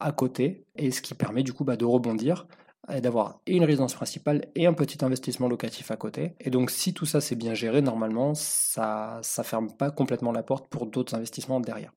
à 0.00 0.12
côté, 0.12 0.64
et 0.76 0.92
ce 0.92 1.02
qui 1.02 1.14
permet 1.14 1.42
du 1.42 1.52
coup 1.52 1.64
bah, 1.64 1.76
de 1.76 1.84
rebondir 1.84 2.46
et 2.94 3.00
d'avoir 3.00 3.40
une 3.46 3.64
résidence 3.64 3.94
principale 3.94 4.46
et 4.54 4.66
un 4.66 4.72
petit 4.72 5.04
investissement 5.04 5.48
locatif 5.48 5.90
à 5.90 5.96
côté. 5.96 6.34
Et 6.40 6.50
donc 6.50 6.70
si 6.70 6.94
tout 6.94 7.06
ça 7.06 7.20
c'est 7.20 7.36
bien 7.36 7.54
géré, 7.54 7.82
normalement 7.82 8.34
ça 8.34 9.20
ne 9.38 9.42
ferme 9.42 9.70
pas 9.72 9.90
complètement 9.90 10.32
la 10.32 10.42
porte 10.42 10.68
pour 10.68 10.86
d'autres 10.86 11.14
investissements 11.14 11.60
derrière. 11.60 11.92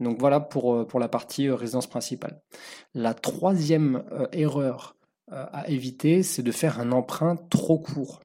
Donc 0.00 0.18
voilà 0.18 0.40
pour, 0.40 0.74
euh, 0.74 0.86
la 0.98 1.08
partie 1.08 1.48
euh, 1.48 1.54
résidence 1.54 1.86
principale. 1.86 2.40
La 2.94 3.14
troisième 3.14 4.04
euh, 4.12 4.26
erreur 4.32 4.96
à 5.30 5.66
éviter, 5.70 6.22
c'est 6.22 6.42
de 6.42 6.52
faire 6.52 6.80
un 6.80 6.92
emprunt 6.92 7.36
trop 7.48 7.78
court. 7.78 8.20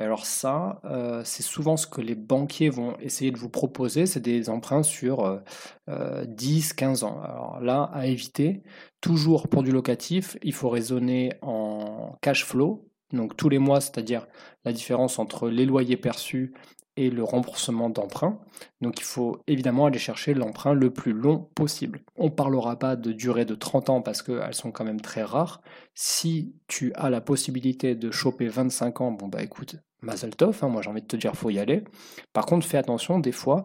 Et 0.00 0.02
alors 0.02 0.24
ça, 0.24 0.80
euh, 0.86 1.20
c'est 1.26 1.42
souvent 1.42 1.76
ce 1.76 1.86
que 1.86 2.00
les 2.00 2.14
banquiers 2.14 2.70
vont 2.70 2.96
essayer 3.00 3.30
de 3.30 3.36
vous 3.36 3.50
proposer, 3.50 4.06
c'est 4.06 4.20
des 4.20 4.48
emprunts 4.48 4.82
sur 4.82 5.42
10, 5.86 6.70
euh, 6.70 6.74
15 6.74 7.02
euh, 7.02 7.06
ans. 7.06 7.20
Alors 7.20 7.60
là, 7.60 7.90
à 7.92 8.06
éviter, 8.06 8.62
toujours 9.02 9.48
pour 9.48 9.62
du 9.62 9.72
locatif, 9.72 10.38
il 10.42 10.54
faut 10.54 10.70
raisonner 10.70 11.34
en 11.42 12.16
cash 12.22 12.46
flow, 12.46 12.88
donc 13.12 13.36
tous 13.36 13.50
les 13.50 13.58
mois, 13.58 13.82
c'est-à-dire 13.82 14.26
la 14.64 14.72
différence 14.72 15.18
entre 15.18 15.50
les 15.50 15.66
loyers 15.66 15.98
perçus 15.98 16.54
et 16.96 17.10
le 17.10 17.22
remboursement 17.22 17.90
d'emprunt. 17.90 18.40
Donc 18.80 19.00
il 19.00 19.04
faut 19.04 19.42
évidemment 19.46 19.84
aller 19.84 19.98
chercher 19.98 20.32
l'emprunt 20.32 20.72
le 20.72 20.90
plus 20.90 21.12
long 21.12 21.50
possible. 21.54 22.00
On 22.16 22.24
ne 22.24 22.30
parlera 22.30 22.78
pas 22.78 22.96
de 22.96 23.12
durée 23.12 23.44
de 23.44 23.54
30 23.54 23.90
ans 23.90 24.00
parce 24.00 24.22
qu'elles 24.22 24.54
sont 24.54 24.72
quand 24.72 24.84
même 24.84 25.02
très 25.02 25.24
rares. 25.24 25.60
Si 25.94 26.54
tu 26.68 26.90
as 26.94 27.10
la 27.10 27.20
possibilité 27.20 27.94
de 27.94 28.10
choper 28.10 28.48
25 28.48 29.02
ans, 29.02 29.12
bon 29.12 29.28
bah 29.28 29.42
écoute, 29.42 29.76
Mazel 30.02 30.30
hein, 30.40 30.68
moi 30.68 30.82
j'ai 30.82 30.90
envie 30.90 31.02
de 31.02 31.06
te 31.06 31.16
dire, 31.16 31.34
faut 31.34 31.50
y 31.50 31.58
aller. 31.58 31.84
Par 32.32 32.46
contre, 32.46 32.66
fais 32.66 32.78
attention, 32.78 33.18
des 33.18 33.32
fois, 33.32 33.64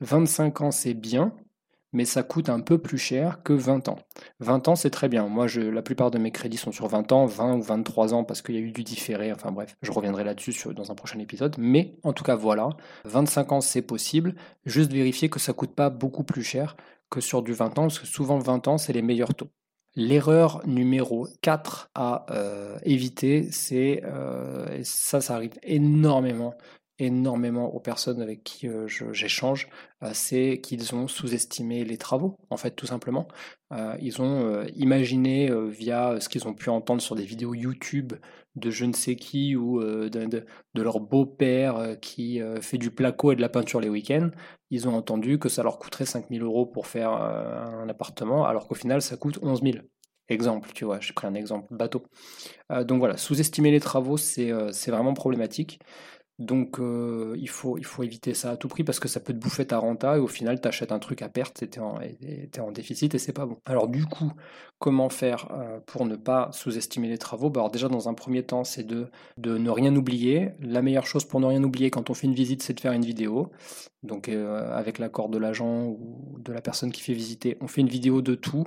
25 0.00 0.60
ans, 0.62 0.70
c'est 0.70 0.94
bien, 0.94 1.34
mais 1.94 2.04
ça 2.04 2.22
coûte 2.22 2.48
un 2.48 2.60
peu 2.60 2.78
plus 2.78 2.98
cher 2.98 3.42
que 3.42 3.52
20 3.52 3.88
ans. 3.88 3.98
20 4.40 4.68
ans, 4.68 4.76
c'est 4.76 4.90
très 4.90 5.08
bien. 5.08 5.28
Moi, 5.28 5.46
je, 5.46 5.60
la 5.60 5.80
plupart 5.80 6.10
de 6.10 6.18
mes 6.18 6.32
crédits 6.32 6.56
sont 6.56 6.72
sur 6.72 6.88
20 6.88 7.12
ans, 7.12 7.26
20 7.26 7.54
ou 7.56 7.62
23 7.62 8.14
ans, 8.14 8.24
parce 8.24 8.42
qu'il 8.42 8.56
y 8.56 8.58
a 8.58 8.60
eu 8.60 8.72
du 8.72 8.82
différé. 8.82 9.32
Enfin 9.32 9.52
bref, 9.52 9.76
je 9.80 9.92
reviendrai 9.92 10.24
là-dessus 10.24 10.54
dans 10.74 10.90
un 10.90 10.94
prochain 10.94 11.20
épisode. 11.20 11.54
Mais 11.58 11.96
en 12.02 12.12
tout 12.12 12.24
cas, 12.24 12.34
voilà. 12.34 12.70
25 13.04 13.52
ans, 13.52 13.60
c'est 13.60 13.82
possible. 13.82 14.34
Juste 14.66 14.92
vérifier 14.92 15.30
que 15.30 15.38
ça 15.38 15.52
coûte 15.52 15.74
pas 15.74 15.88
beaucoup 15.90 16.24
plus 16.24 16.42
cher 16.42 16.76
que 17.10 17.20
sur 17.20 17.42
du 17.42 17.52
20 17.52 17.78
ans, 17.78 17.82
parce 17.82 18.00
que 18.00 18.06
souvent 18.06 18.38
20 18.38 18.68
ans, 18.68 18.78
c'est 18.78 18.92
les 18.92 19.02
meilleurs 19.02 19.34
taux. 19.34 19.50
L'erreur 19.96 20.66
numéro 20.66 21.28
4 21.40 21.90
à 21.94 22.26
euh, 22.30 22.78
éviter, 22.82 23.50
c'est, 23.52 24.02
euh, 24.04 24.80
ça, 24.82 25.20
ça 25.20 25.36
arrive 25.36 25.52
énormément, 25.62 26.54
énormément 26.98 27.74
aux 27.74 27.80
personnes 27.80 28.22
avec 28.22 28.44
qui 28.44 28.68
euh, 28.68 28.86
j'échange, 28.86 29.68
euh, 30.02 30.10
c'est 30.12 30.60
qu'ils 30.60 30.94
ont 30.94 31.08
sous-estimé 31.08 31.84
les 31.84 31.98
travaux, 31.98 32.38
en 32.50 32.56
fait, 32.56 32.72
tout 32.72 32.86
simplement. 32.86 33.26
Euh, 33.72 33.96
ils 34.00 34.22
ont 34.22 34.64
imaginé 34.76 35.50
via 35.68 36.20
ce 36.20 36.28
qu'ils 36.28 36.46
ont 36.46 36.54
pu 36.54 36.70
entendre 36.70 37.02
sur 37.02 37.16
des 37.16 37.24
vidéos 37.24 37.54
YouTube 37.54 38.12
de 38.54 38.70
je 38.70 38.84
ne 38.84 38.92
sais 38.92 39.16
qui 39.16 39.56
ou 39.56 39.82
de, 39.82 40.46
leur 40.74 41.00
beau-père 41.00 41.96
qui 42.00 42.40
fait 42.60 42.78
du 42.78 42.92
placo 42.92 43.32
et 43.32 43.36
de 43.36 43.40
la 43.40 43.48
peinture 43.48 43.80
les 43.80 43.88
week-ends, 43.88 44.30
ils 44.70 44.86
ont 44.86 44.94
entendu 44.94 45.40
que 45.40 45.48
ça 45.48 45.64
leur 45.64 45.80
coûterait 45.80 46.06
5000 46.06 46.42
euros 46.42 46.66
pour 46.66 46.86
faire 46.86 47.10
un 47.10 47.88
appartement, 47.88 48.44
alors 48.44 48.68
qu'au 48.68 48.76
final, 48.76 49.02
ça 49.02 49.16
coûte 49.16 49.40
11 49.42 49.62
000. 49.62 49.78
Exemple, 50.28 50.70
tu 50.72 50.84
vois, 50.84 51.00
j'ai 51.00 51.12
pris 51.12 51.26
un 51.26 51.34
exemple 51.34 51.66
bateau. 51.74 52.04
donc 52.84 53.00
voilà, 53.00 53.16
sous-estimer 53.16 53.72
les 53.72 53.80
travaux, 53.80 54.16
c'est 54.16 54.52
vraiment 54.86 55.14
problématique. 55.14 55.80
Donc 56.40 56.80
euh, 56.80 57.36
il, 57.38 57.48
faut, 57.48 57.78
éviter 58.02 58.34
ça 58.34 58.50
à 58.50 58.56
tout 58.56 58.66
prix 58.66 58.82
parce 58.82 58.98
que 58.98 59.06
ça 59.06 59.20
peut 59.20 59.32
te 59.32 59.38
bouffer 59.38 59.66
ta 59.66 59.78
renta 59.78 60.16
et 60.16 60.20
au 60.20 60.26
final 60.26 60.60
tu 60.60 60.66
achètes 60.66 60.90
un 60.90 60.98
truc 60.98 61.22
à 61.22 61.28
perte 61.28 61.62
et 61.62 61.68
tu 61.70 61.78
es, 61.78 62.60
en 62.60 62.72
déficit 62.72 63.14
et 63.14 63.18
c'est 63.18 63.32
pas 63.32 63.46
bon. 63.46 63.58
Alors 63.64 63.86
du 63.86 64.04
coup, 64.04 64.32
comment 64.80 65.08
faire 65.08 65.46
euh, 65.52 65.78
pour 65.86 66.06
ne 66.06 66.16
pas 66.16 66.48
sous-estimer 66.50 67.08
les 67.08 67.18
travaux? 67.18 67.50
Bah, 67.50 67.60
Alors 67.60 67.70
déjà 67.70 67.88
dans 67.88 68.08
un 68.08 68.14
premier 68.14 68.42
temps 68.42 68.64
c'est 68.64 68.82
de, 68.82 69.06
de 69.38 69.58
ne 69.58 69.70
rien 69.70 69.94
oublier. 69.94 70.50
La 70.60 70.82
meilleure 70.82 71.06
chose 71.06 71.24
pour 71.24 71.38
ne 71.38 71.46
rien 71.46 71.62
oublier 71.62 71.90
quand 71.90 72.10
on 72.10 72.14
fait 72.14 72.26
une 72.26 72.34
visite 72.34 72.64
c'est 72.64 72.74
de 72.74 72.80
faire 72.80 72.92
une 72.92 73.04
vidéo. 73.04 73.52
Donc 74.02 74.28
euh, 74.28 74.76
avec 74.76 74.98
l'accord 74.98 75.28
de 75.28 75.38
l'agent 75.38 75.84
ou 75.86 76.36
de 76.40 76.52
la 76.52 76.60
personne 76.60 76.90
qui 76.90 77.00
fait 77.00 77.14
visiter, 77.14 77.56
on 77.60 77.68
fait 77.68 77.80
une 77.80 77.88
vidéo 77.88 78.22
de 78.22 78.34
tout 78.34 78.64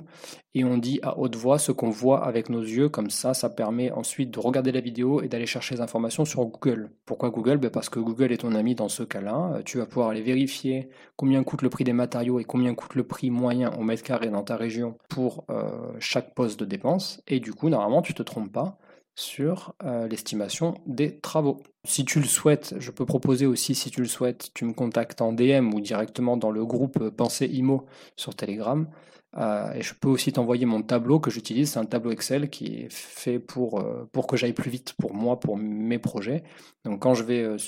et 0.54 0.64
on 0.64 0.78
dit 0.78 0.98
à 1.02 1.18
haute 1.18 1.36
voix 1.36 1.58
ce 1.58 1.70
qu'on 1.70 1.90
voit 1.90 2.24
avec 2.24 2.48
nos 2.48 2.62
yeux. 2.62 2.88
Comme 2.88 3.10
ça, 3.10 3.34
ça 3.34 3.50
permet 3.50 3.92
ensuite 3.92 4.30
de 4.30 4.40
regarder 4.40 4.72
la 4.72 4.80
vidéo 4.80 5.22
et 5.22 5.28
d'aller 5.28 5.46
chercher 5.46 5.76
les 5.76 5.80
informations 5.82 6.24
sur 6.24 6.44
Google. 6.46 6.90
Pourquoi 7.04 7.30
Google? 7.30 7.57
Parce 7.66 7.88
que 7.88 7.98
Google 7.98 8.32
est 8.32 8.38
ton 8.38 8.54
ami 8.54 8.74
dans 8.74 8.88
ce 8.88 9.02
cas-là. 9.02 9.52
Euh, 9.54 9.62
tu 9.64 9.78
vas 9.78 9.86
pouvoir 9.86 10.10
aller 10.10 10.22
vérifier 10.22 10.88
combien 11.16 11.42
coûte 11.42 11.62
le 11.62 11.70
prix 11.70 11.84
des 11.84 11.92
matériaux 11.92 12.38
et 12.38 12.44
combien 12.44 12.74
coûte 12.74 12.94
le 12.94 13.04
prix 13.04 13.30
moyen 13.30 13.72
au 13.78 13.82
mètre 13.82 14.02
carré 14.02 14.28
dans 14.28 14.42
ta 14.42 14.56
région 14.56 14.96
pour 15.08 15.44
euh, 15.50 15.92
chaque 15.98 16.34
poste 16.34 16.60
de 16.60 16.64
dépense. 16.64 17.22
Et 17.26 17.40
du 17.40 17.52
coup, 17.52 17.68
normalement, 17.68 18.02
tu 18.02 18.12
ne 18.12 18.16
te 18.16 18.22
trompes 18.22 18.52
pas 18.52 18.78
sur 19.18 19.74
euh, 19.82 20.06
l'estimation 20.06 20.80
des 20.86 21.18
travaux. 21.18 21.60
Si 21.84 22.04
tu 22.04 22.20
le 22.20 22.26
souhaites, 22.26 22.76
je 22.78 22.92
peux 22.92 23.04
proposer 23.04 23.46
aussi, 23.46 23.74
si 23.74 23.90
tu 23.90 24.00
le 24.00 24.06
souhaites, 24.06 24.50
tu 24.54 24.64
me 24.64 24.72
contactes 24.72 25.20
en 25.20 25.32
DM 25.32 25.74
ou 25.74 25.80
directement 25.80 26.36
dans 26.36 26.52
le 26.52 26.64
groupe 26.64 27.08
Pensée 27.08 27.46
IMO 27.46 27.86
sur 28.14 28.36
Telegram. 28.36 28.88
Euh, 29.36 29.72
et 29.72 29.82
je 29.82 29.94
peux 29.94 30.08
aussi 30.08 30.32
t'envoyer 30.32 30.66
mon 30.66 30.82
tableau 30.82 31.18
que 31.18 31.32
j'utilise. 31.32 31.72
C'est 31.72 31.80
un 31.80 31.84
tableau 31.84 32.12
Excel 32.12 32.48
qui 32.48 32.66
est 32.82 32.92
fait 32.92 33.40
pour, 33.40 33.80
euh, 33.80 34.08
que 34.28 34.36
j'aille 34.36 34.52
plus 34.52 34.70
vite 34.70 34.92
pour 34.92 35.14
moi, 35.14 35.40
pour 35.40 35.56
mes 35.56 35.98
projets. 35.98 36.44
Donc 36.84 37.02
quand 37.02 37.14
je 37.14 37.24
vais 37.24 37.58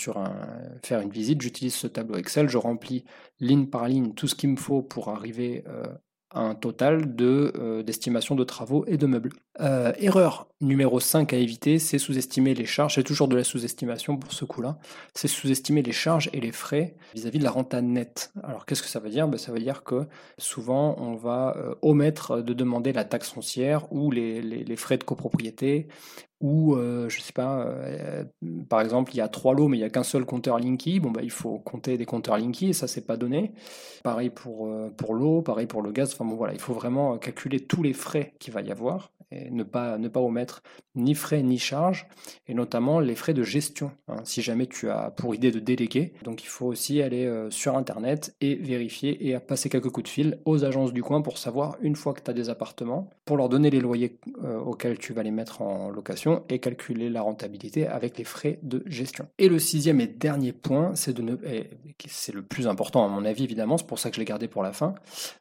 faire 0.84 1.00
une 1.00 1.10
visite, 1.10 1.42
j'utilise 1.42 1.74
ce 1.74 1.88
tableau 1.88 2.16
Excel. 2.16 2.48
Je 2.48 2.58
remplis 2.58 3.04
ligne 3.40 3.66
par 3.66 3.88
ligne 3.88 4.12
tout 4.12 4.28
ce 4.28 4.36
qu'il 4.36 4.50
me 4.50 4.56
faut 4.56 4.82
pour 4.82 5.08
arriver 5.08 5.64
un 6.32 6.54
total 6.54 7.16
de, 7.16 7.52
euh, 7.58 7.82
de 7.82 8.44
travaux 8.44 8.84
et 8.86 8.96
de 8.96 9.06
meubles. 9.06 9.32
Euh, 9.60 9.92
erreur 9.98 10.46
numéro 10.60 11.00
5 11.00 11.32
à 11.32 11.36
éviter, 11.36 11.78
c'est 11.78 11.98
sous-estimer 11.98 12.54
les 12.54 12.66
charges. 12.66 12.94
C'est 12.94 13.02
toujours 13.02 13.28
de 13.28 13.36
la 13.36 13.44
sous-estimation 13.44 14.16
pour 14.16 14.32
ce 14.32 14.44
coup-là. 14.44 14.78
C'est 15.14 15.28
sous-estimer 15.28 15.82
les 15.82 15.92
charges 15.92 16.30
et 16.32 16.40
les 16.40 16.52
frais 16.52 16.94
vis-à-vis 17.14 17.38
de 17.38 17.44
la 17.44 17.50
renta 17.50 17.80
nette. 17.80 18.32
Alors 18.44 18.64
qu'est-ce 18.64 18.82
que 18.82 18.88
ça 18.88 19.00
veut 19.00 19.10
dire? 19.10 19.26
Ben, 19.26 19.38
Ça 19.38 19.52
veut 19.52 19.58
dire 19.58 19.82
que 19.82 20.06
souvent 20.38 20.96
on 20.98 21.14
va 21.14 21.56
euh, 21.56 21.74
omettre 21.82 22.42
de 22.42 22.54
demander 22.54 22.92
la 22.92 23.04
taxe 23.04 23.30
foncière 23.30 23.92
ou 23.92 24.10
les 24.10 24.76
frais 24.76 24.98
de 24.98 25.04
copropriété 25.04 25.88
ou 26.40 26.74
euh, 26.74 27.08
je 27.08 27.20
sais 27.20 27.32
pas, 27.32 27.66
euh, 27.66 28.24
par 28.68 28.80
exemple, 28.80 29.12
il 29.14 29.18
y 29.18 29.20
a 29.20 29.28
trois 29.28 29.54
lots 29.54 29.68
mais 29.68 29.76
il 29.76 29.80
n'y 29.80 29.86
a 29.86 29.90
qu'un 29.90 30.02
seul 30.02 30.24
compteur 30.24 30.58
Linky, 30.58 31.00
bon 31.00 31.10
bah 31.10 31.20
il 31.22 31.30
faut 31.30 31.58
compter 31.58 31.98
des 31.98 32.06
compteurs 32.06 32.38
Linky 32.38 32.70
et 32.70 32.72
ça 32.72 32.88
c'est 32.88 33.06
pas 33.06 33.16
donné. 33.16 33.52
Pareil 34.02 34.30
pour, 34.30 34.66
euh, 34.66 34.90
pour 34.96 35.14
l'eau, 35.14 35.42
pareil 35.42 35.66
pour 35.66 35.82
le 35.82 35.92
gaz, 35.92 36.14
enfin 36.14 36.24
bon 36.24 36.36
voilà, 36.36 36.54
il 36.54 36.60
faut 36.60 36.74
vraiment 36.74 37.18
calculer 37.18 37.60
tous 37.60 37.82
les 37.82 37.92
frais 37.92 38.34
qu'il 38.38 38.54
va 38.54 38.62
y 38.62 38.70
avoir 38.70 39.12
ne 39.32 39.62
pas, 39.62 39.98
omettre 40.14 40.62
ni 40.94 41.14
frais 41.14 41.42
ni 41.42 41.58
charges, 41.58 42.06
et 42.48 42.54
notamment 42.54 43.00
les 43.00 43.14
frais 43.14 43.34
de 43.34 43.42
gestion, 43.42 43.92
hein, 44.08 44.16
si 44.24 44.42
jamais 44.42 44.66
tu 44.66 44.90
as 44.90 45.10
pour 45.10 45.34
idée 45.34 45.50
de 45.50 45.60
déléguer. 45.60 46.12
Donc 46.24 46.42
il 46.42 46.48
faut 46.48 46.66
aussi 46.66 47.02
aller 47.02 47.30
sur 47.50 47.76
internet 47.76 48.34
et 48.40 48.54
vérifier 48.56 49.28
et 49.28 49.38
passer 49.38 49.68
quelques 49.68 49.90
coups 49.90 50.04
de 50.04 50.08
fil 50.08 50.38
aux 50.44 50.64
agences 50.64 50.92
du 50.92 51.02
coin 51.02 51.22
pour 51.22 51.38
savoir 51.38 51.76
une 51.80 51.96
fois 51.96 52.12
que 52.12 52.22
tu 52.22 52.30
as 52.30 52.34
des 52.34 52.48
appartements, 52.48 53.10
pour 53.24 53.36
leur 53.36 53.48
donner 53.48 53.70
les 53.70 53.80
loyers 53.80 54.18
auxquels 54.64 54.98
tu 54.98 55.12
vas 55.12 55.22
les 55.22 55.30
mettre 55.30 55.62
en 55.62 55.90
location 55.90 56.44
et 56.48 56.58
calculer 56.58 57.08
la 57.08 57.22
rentabilité 57.22 57.86
avec 57.86 58.18
les 58.18 58.24
frais 58.24 58.58
de 58.62 58.82
gestion. 58.86 59.28
Et 59.38 59.48
le 59.48 59.58
sixième 59.58 60.00
et 60.00 60.06
dernier 60.06 60.52
point, 60.52 60.92
c'est 60.94 61.16
le 61.18 62.42
plus 62.42 62.66
important 62.66 63.04
à 63.04 63.08
mon 63.08 63.24
avis 63.24 63.44
évidemment, 63.44 63.78
c'est 63.78 63.86
pour 63.86 63.98
ça 63.98 64.10
que 64.10 64.16
je 64.16 64.20
l'ai 64.20 64.26
gardé 64.26 64.48
pour 64.48 64.62
la 64.62 64.72
fin, 64.72 64.94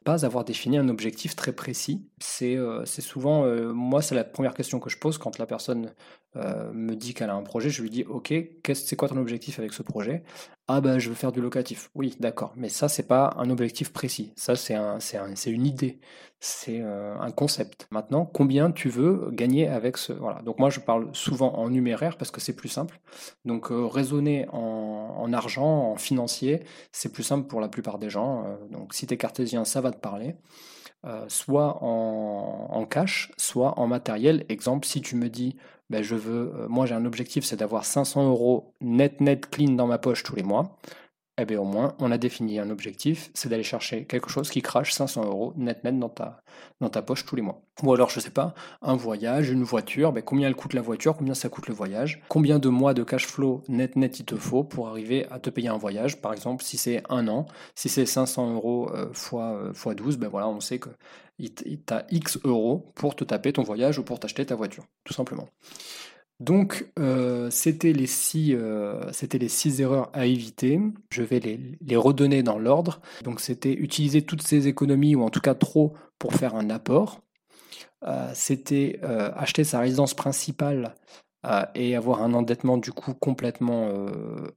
pas 0.04 0.24
avoir 0.24 0.44
défini 0.44 0.78
un 0.78 0.88
objectif 0.88 1.36
très 1.36 1.52
précis. 1.52 2.02
C'est 2.18 2.56
euh, 2.56 2.84
souvent, 2.84 3.44
euh, 3.44 3.72
moi 3.80 4.02
c'est 4.02 4.14
la 4.14 4.24
première 4.24 4.54
question 4.54 4.78
que 4.78 4.90
je 4.90 4.98
pose 4.98 5.18
quand 5.18 5.38
la 5.38 5.46
personne 5.46 5.92
euh, 6.36 6.70
me 6.72 6.94
dit 6.94 7.14
qu'elle 7.14 7.30
a 7.30 7.34
un 7.34 7.42
projet, 7.42 7.70
je 7.70 7.82
lui 7.82 7.90
dis 7.90 8.04
ok, 8.04 8.32
c'est 8.74 8.96
quoi 8.96 9.08
ton 9.08 9.16
objectif 9.16 9.58
avec 9.58 9.72
ce 9.72 9.82
projet? 9.82 10.22
Ah 10.68 10.80
ben 10.80 10.98
je 10.98 11.08
veux 11.08 11.14
faire 11.14 11.32
du 11.32 11.40
locatif. 11.40 11.90
Oui, 11.94 12.14
d'accord, 12.20 12.52
mais 12.56 12.68
ça 12.68 12.88
c'est 12.88 13.08
pas 13.08 13.34
un 13.38 13.50
objectif 13.50 13.92
précis. 13.92 14.32
Ça 14.36 14.54
c'est 14.54 14.74
un, 14.74 15.00
c'est 15.00 15.50
une 15.50 15.66
idée, 15.66 15.98
c'est 16.38 16.80
euh, 16.80 17.18
un 17.18 17.30
concept. 17.30 17.88
Maintenant, 17.90 18.26
combien 18.26 18.70
tu 18.70 18.88
veux 18.88 19.30
gagner 19.32 19.66
avec 19.66 19.96
ce 19.96 20.12
voilà. 20.12 20.42
Donc 20.42 20.58
moi 20.58 20.70
je 20.70 20.80
parle 20.80 21.08
souvent 21.14 21.54
en 21.54 21.70
numéraire 21.70 22.16
parce 22.16 22.30
que 22.30 22.40
c'est 22.40 22.54
plus 22.54 22.68
simple. 22.68 23.00
Donc 23.44 23.72
euh, 23.72 23.86
raisonner 23.86 24.46
en, 24.52 25.32
argent, 25.32 25.92
en 25.92 25.96
financier, 25.96 26.62
c'est 26.92 27.12
plus 27.12 27.22
simple 27.22 27.46
pour 27.48 27.60
la 27.60 27.68
plupart 27.68 27.98
des 27.98 28.10
gens. 28.10 28.44
donc 28.70 28.94
si 28.94 29.06
tu 29.06 29.14
es 29.14 29.16
cartésien, 29.16 29.64
ça 29.64 29.80
va 29.80 29.90
te 29.90 29.98
parler. 29.98 30.36
Soit 31.28 31.82
en, 31.82 32.68
en, 32.70 32.84
cash, 32.84 33.32
soit 33.36 33.78
en 33.78 33.86
matériel. 33.86 34.44
Exemple, 34.48 34.86
si 34.86 35.00
tu 35.00 35.16
me 35.16 35.28
dis 35.28 35.56
ben, 35.90 36.04
je 36.04 36.14
veux, 36.14 36.52
euh, 36.54 36.68
moi 36.68 36.86
j'ai 36.86 36.94
un 36.94 37.04
objectif, 37.04 37.44
c'est 37.44 37.56
d'avoir 37.56 37.84
500 37.84 38.28
euros 38.28 38.74
net 38.80 39.20
net 39.20 39.50
clean 39.50 39.72
dans 39.72 39.88
ma 39.88 39.98
poche 39.98 40.22
tous 40.22 40.36
les 40.36 40.44
mois. 40.44 40.78
Eh 41.40 41.46
bien 41.46 41.58
au 41.58 41.64
moins, 41.64 41.94
on 41.98 42.12
a 42.12 42.18
défini 42.18 42.58
un 42.58 42.68
objectif, 42.68 43.30
c'est 43.32 43.48
d'aller 43.48 43.62
chercher 43.62 44.04
quelque 44.04 44.28
chose 44.28 44.50
qui 44.50 44.60
crache 44.60 44.92
500 44.92 45.24
euros 45.24 45.54
net 45.56 45.82
net 45.84 45.98
dans 45.98 46.10
ta, 46.10 46.42
dans 46.82 46.90
ta 46.90 47.00
poche 47.00 47.24
tous 47.24 47.34
les 47.34 47.40
mois. 47.40 47.62
Ou 47.82 47.94
alors, 47.94 48.10
je 48.10 48.20
sais 48.20 48.28
pas, 48.28 48.52
un 48.82 48.94
voyage, 48.94 49.48
une 49.48 49.62
voiture, 49.62 50.12
ben, 50.12 50.22
combien 50.22 50.48
elle 50.48 50.54
coûte 50.54 50.74
la 50.74 50.82
voiture, 50.82 51.16
combien 51.16 51.32
ça 51.32 51.48
coûte 51.48 51.66
le 51.68 51.72
voyage, 51.72 52.22
combien 52.28 52.58
de 52.58 52.68
mois 52.68 52.92
de 52.92 53.02
cash 53.04 53.26
flow 53.26 53.62
net 53.68 53.96
net 53.96 54.20
il 54.20 54.26
te 54.26 54.36
faut 54.36 54.64
pour 54.64 54.88
arriver 54.88 55.26
à 55.30 55.38
te 55.38 55.48
payer 55.48 55.68
un 55.68 55.78
voyage, 55.78 56.20
par 56.20 56.34
exemple, 56.34 56.62
si 56.62 56.76
c'est 56.76 57.02
un 57.08 57.26
an, 57.26 57.46
si 57.74 57.88
c'est 57.88 58.04
500 58.04 58.52
euros 58.52 58.90
euh, 58.94 59.08
fois, 59.14 59.54
euh, 59.54 59.72
fois 59.72 59.94
12, 59.94 60.18
ben 60.18 60.28
voilà, 60.28 60.46
on 60.46 60.60
sait 60.60 60.78
que 60.78 60.90
as 61.90 62.04
X 62.10 62.38
euros 62.44 62.92
pour 62.94 63.16
te 63.16 63.24
taper 63.24 63.54
ton 63.54 63.62
voyage 63.62 63.98
ou 63.98 64.02
pour 64.02 64.20
t'acheter 64.20 64.44
ta 64.44 64.56
voiture, 64.56 64.84
tout 65.04 65.14
simplement. 65.14 65.48
Donc, 66.40 66.90
euh, 66.98 67.50
c'était 67.50 67.92
les, 67.92 68.06
six, 68.06 68.54
euh, 68.54 69.10
erreurs 69.78 70.10
à 70.14 70.24
éviter. 70.24 70.80
Je 71.10 71.22
vais 71.22 71.38
les, 71.38 71.96
redonner 71.96 72.42
dans 72.42 72.58
l'ordre. 72.58 73.00
Donc, 73.22 73.40
c'était 73.40 73.74
utiliser 73.74 74.22
toutes 74.22 74.40
ces 74.40 74.66
économies, 74.66 75.14
ou 75.14 75.22
en 75.22 75.28
tout 75.28 75.40
cas 75.40 75.54
trop, 75.54 75.92
pour 76.18 76.32
faire 76.32 76.54
un 76.54 76.70
apport. 76.70 77.20
Euh, 78.06 78.30
c'était 78.34 79.00
acheter 79.36 79.64
sa 79.64 79.80
résidence 79.80 80.14
principale 80.14 80.94
et 81.74 81.96
avoir 81.96 82.22
un 82.22 82.34
endettement 82.34 82.78
du 82.78 82.92
coup 82.92 83.12
complètement 83.14 83.90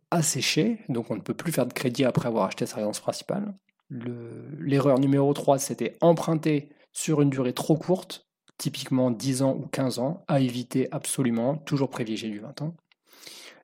asséché. 0.10 0.80
Donc, 0.88 1.12
on 1.12 1.16
ne 1.16 1.22
peut 1.22 1.34
plus 1.34 1.52
faire 1.52 1.66
de 1.66 1.74
crédit 1.74 2.06
après 2.06 2.28
avoir 2.28 2.46
acheté 2.46 2.66
sa 2.66 2.76
résidence 2.78 3.02
principale. 3.02 3.54
L'erreur 3.90 5.00
numéro 5.00 5.34
3, 5.34 5.60
c'était 5.60 5.98
emprunter 6.00 6.70
sur 6.94 7.22
une 7.22 7.30
durée 7.30 7.54
trop 7.54 7.76
courte 7.76 8.26
typiquement 8.58 9.12
10 9.12 9.42
ans 9.44 9.56
ou 9.56 9.68
15 9.68 10.00
ans, 10.00 10.24
à 10.28 10.40
éviter 10.40 10.88
absolument, 10.92 11.58
toujours 11.58 11.90
privilégier 11.90 12.30
du 12.30 12.40
20 12.40 12.62
ans. 12.62 12.76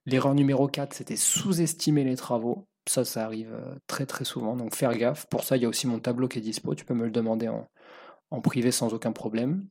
L'erreur 0.05 0.33
numéro 0.33 0.67
4, 0.67 0.93
c'était 0.93 1.15
sous-estimer 1.15 2.03
les 2.03 2.15
travaux. 2.15 2.67
Ça, 2.87 3.05
ça 3.05 3.23
arrive 3.25 3.53
euh, 3.53 3.75
très 3.85 4.05
très 4.05 4.25
souvent, 4.25 4.55
donc 4.55 4.75
faire 4.75 4.95
gaffe. 4.97 5.27
Pour 5.27 5.43
ça, 5.43 5.57
il 5.57 5.63
y 5.63 5.65
a 5.65 5.69
aussi 5.69 5.85
mon 5.85 5.99
tableau 5.99 6.27
qui 6.27 6.39
est 6.39 6.41
dispo, 6.41 6.73
tu 6.73 6.85
peux 6.85 6.95
me 6.95 7.05
le 7.05 7.11
demander 7.11 7.47
en, 7.47 8.41
privé 8.41 8.71
sans 8.71 8.93
aucun 8.93 9.11
problème. 9.11 9.67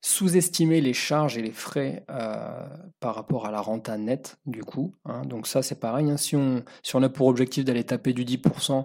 Sous-estimer 0.00 0.80
les 0.80 0.94
charges 0.94 1.36
et 1.36 1.42
les 1.42 1.52
frais 1.52 2.04
euh, 2.10 2.66
par 2.98 3.14
rapport 3.14 3.46
à 3.46 3.50
la 3.50 3.60
renta 3.60 3.98
nette, 3.98 4.38
du 4.46 4.64
coup. 4.64 4.94
Hein. 5.04 5.22
Donc 5.26 5.46
ça, 5.46 5.62
c'est 5.62 5.78
pareil. 5.78 6.10
Hein. 6.10 6.16
Si, 6.16 6.34
on, 6.34 6.64
si 6.82 6.96
on 6.96 7.02
a 7.02 7.08
pour 7.08 7.26
objectif 7.26 7.64
d'aller 7.64 7.84
taper 7.84 8.12
du 8.12 8.24
10%, 8.24 8.84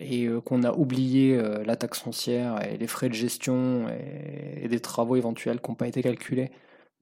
et 0.00 0.28
qu'on 0.44 0.62
a 0.62 0.72
oublié 0.72 1.36
la 1.64 1.76
taxe 1.76 2.00
foncière 2.00 2.64
et 2.64 2.76
les 2.76 2.86
frais 2.86 3.08
de 3.08 3.14
gestion 3.14 3.88
et, 3.88 4.68
des 4.68 4.80
travaux 4.80 5.16
éventuels 5.16 5.60
qui 5.60 5.70
n'ont 5.70 5.74
pas 5.74 5.88
été 5.88 6.02
calculés 6.02 6.50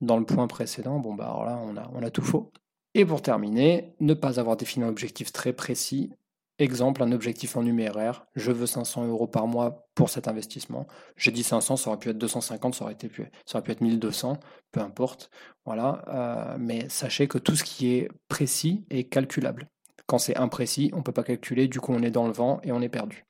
dans 0.01 0.17
le 0.17 0.25
point 0.25 0.47
précédent, 0.47 0.99
bon 0.99 1.13
bah 1.13 1.25
alors 1.25 1.45
là 1.45 1.59
on 1.63 1.77
a, 1.77 1.89
on 1.93 2.01
a 2.01 2.09
tout 2.09 2.23
faux. 2.23 2.51
Et 2.93 3.05
pour 3.05 3.21
terminer, 3.21 3.93
ne 3.99 4.13
pas 4.13 4.39
avoir 4.39 4.57
défini 4.57 4.85
un 4.85 4.89
objectif 4.89 5.31
très 5.31 5.53
précis 5.53 6.11
Exemple, 6.59 7.03
un 7.03 7.11
objectif 7.11 7.55
en 7.55 7.61
numéraire, 7.61 8.25
je 8.35 8.51
veux 8.51 8.65
500 8.65 9.05
euros 9.05 9.27
par 9.27 9.45
mois 9.45 9.87
pour 9.93 10.09
cet 10.09 10.27
investissement. 10.27 10.87
J'ai 11.15 11.29
dit 11.29 11.43
500, 11.43 11.77
ça 11.77 11.91
aurait 11.91 11.99
pu 11.99 12.09
être 12.09 12.17
250, 12.17 12.73
ça 12.73 12.83
aurait, 12.83 12.93
été, 12.93 13.11
ça 13.45 13.57
aurait 13.57 13.63
pu 13.63 13.71
être 13.71 13.81
1200, 13.81 14.39
peu 14.71 14.79
importe. 14.79 15.29
Voilà, 15.65 16.03
euh, 16.07 16.57
mais 16.59 16.89
sachez 16.89 17.27
que 17.27 17.37
tout 17.37 17.55
ce 17.55 17.63
qui 17.63 17.93
est 17.93 18.09
précis 18.27 18.87
est 18.89 19.03
calculable. 19.03 19.69
Quand 20.07 20.17
c'est 20.17 20.37
imprécis, 20.37 20.89
on 20.93 20.97
ne 20.97 21.03
peut 21.03 21.11
pas 21.11 21.23
calculer, 21.23 21.67
du 21.67 21.79
coup 21.79 21.93
on 21.93 22.01
est 22.01 22.11
dans 22.11 22.27
le 22.27 22.33
vent 22.33 22.59
et 22.63 22.71
on 22.71 22.81
est 22.81 22.89
perdu. 22.89 23.25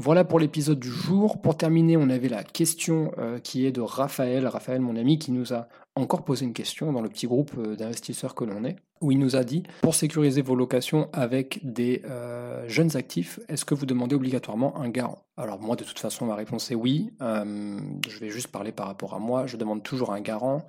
Voilà 0.00 0.22
pour 0.22 0.38
l'épisode 0.38 0.78
du 0.78 0.90
jour. 0.90 1.40
Pour 1.40 1.56
terminer, 1.56 1.96
on 1.96 2.08
avait 2.08 2.28
la 2.28 2.44
question 2.44 3.10
euh, 3.18 3.40
qui 3.40 3.66
est 3.66 3.72
de 3.72 3.80
Raphaël, 3.80 4.46
Raphaël 4.46 4.80
mon 4.80 4.94
ami, 4.94 5.18
qui 5.18 5.32
nous 5.32 5.52
a 5.52 5.66
encore 5.96 6.22
posé 6.22 6.44
une 6.44 6.52
question 6.52 6.92
dans 6.92 7.02
le 7.02 7.08
petit 7.08 7.26
groupe 7.26 7.50
euh, 7.58 7.74
d'investisseurs 7.74 8.36
que 8.36 8.44
l'on 8.44 8.62
est, 8.62 8.76
où 9.00 9.10
il 9.10 9.18
nous 9.18 9.34
a 9.34 9.42
dit, 9.42 9.64
pour 9.82 9.96
sécuriser 9.96 10.40
vos 10.40 10.54
locations 10.54 11.08
avec 11.12 11.58
des 11.64 12.02
euh, 12.04 12.62
jeunes 12.68 12.96
actifs, 12.96 13.40
est-ce 13.48 13.64
que 13.64 13.74
vous 13.74 13.86
demandez 13.86 14.14
obligatoirement 14.14 14.80
un 14.80 14.88
garant? 14.88 15.24
Alors 15.36 15.58
moi, 15.60 15.74
de 15.74 15.82
toute 15.82 15.98
façon, 15.98 16.26
ma 16.26 16.36
réponse 16.36 16.70
est 16.70 16.76
oui. 16.76 17.10
je 17.20 18.18
vais 18.20 18.30
juste 18.30 18.48
parler 18.48 18.70
par 18.70 18.86
rapport 18.86 19.14
à 19.14 19.18
moi. 19.18 19.46
Je 19.46 19.56
demande 19.56 19.82
toujours 19.82 20.12
un 20.12 20.20
garant. 20.20 20.64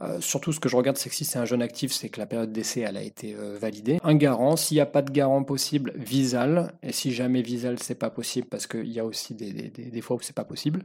Euh, 0.00 0.20
surtout, 0.20 0.52
ce 0.52 0.60
que 0.60 0.68
je 0.68 0.76
regarde, 0.76 0.96
c'est 0.96 1.08
que 1.08 1.14
si 1.14 1.24
c'est 1.24 1.38
un 1.38 1.44
jeune 1.44 1.62
actif, 1.62 1.92
c'est 1.92 2.08
que 2.08 2.20
la 2.20 2.26
période 2.26 2.52
d'essai, 2.52 2.80
elle 2.80 2.96
a 2.96 3.02
été 3.02 3.34
euh, 3.34 3.58
validée. 3.60 3.98
Un 4.04 4.14
garant, 4.14 4.56
s'il 4.56 4.76
n'y 4.76 4.80
a 4.80 4.86
pas 4.86 5.02
de 5.02 5.10
garant 5.10 5.42
possible, 5.42 5.92
Visal. 5.96 6.72
Et 6.82 6.92
si 6.92 7.12
jamais 7.12 7.42
Visal, 7.42 7.78
c'est 7.80 7.96
pas 7.96 8.10
possible, 8.10 8.46
parce 8.48 8.66
qu'il 8.66 8.88
y 8.88 9.00
a 9.00 9.04
aussi 9.04 9.34
des, 9.34 9.52
des, 9.52 9.68
des, 9.70 10.00
fois 10.00 10.16
où 10.16 10.20
c'est 10.20 10.36
pas 10.36 10.44
possible. 10.44 10.84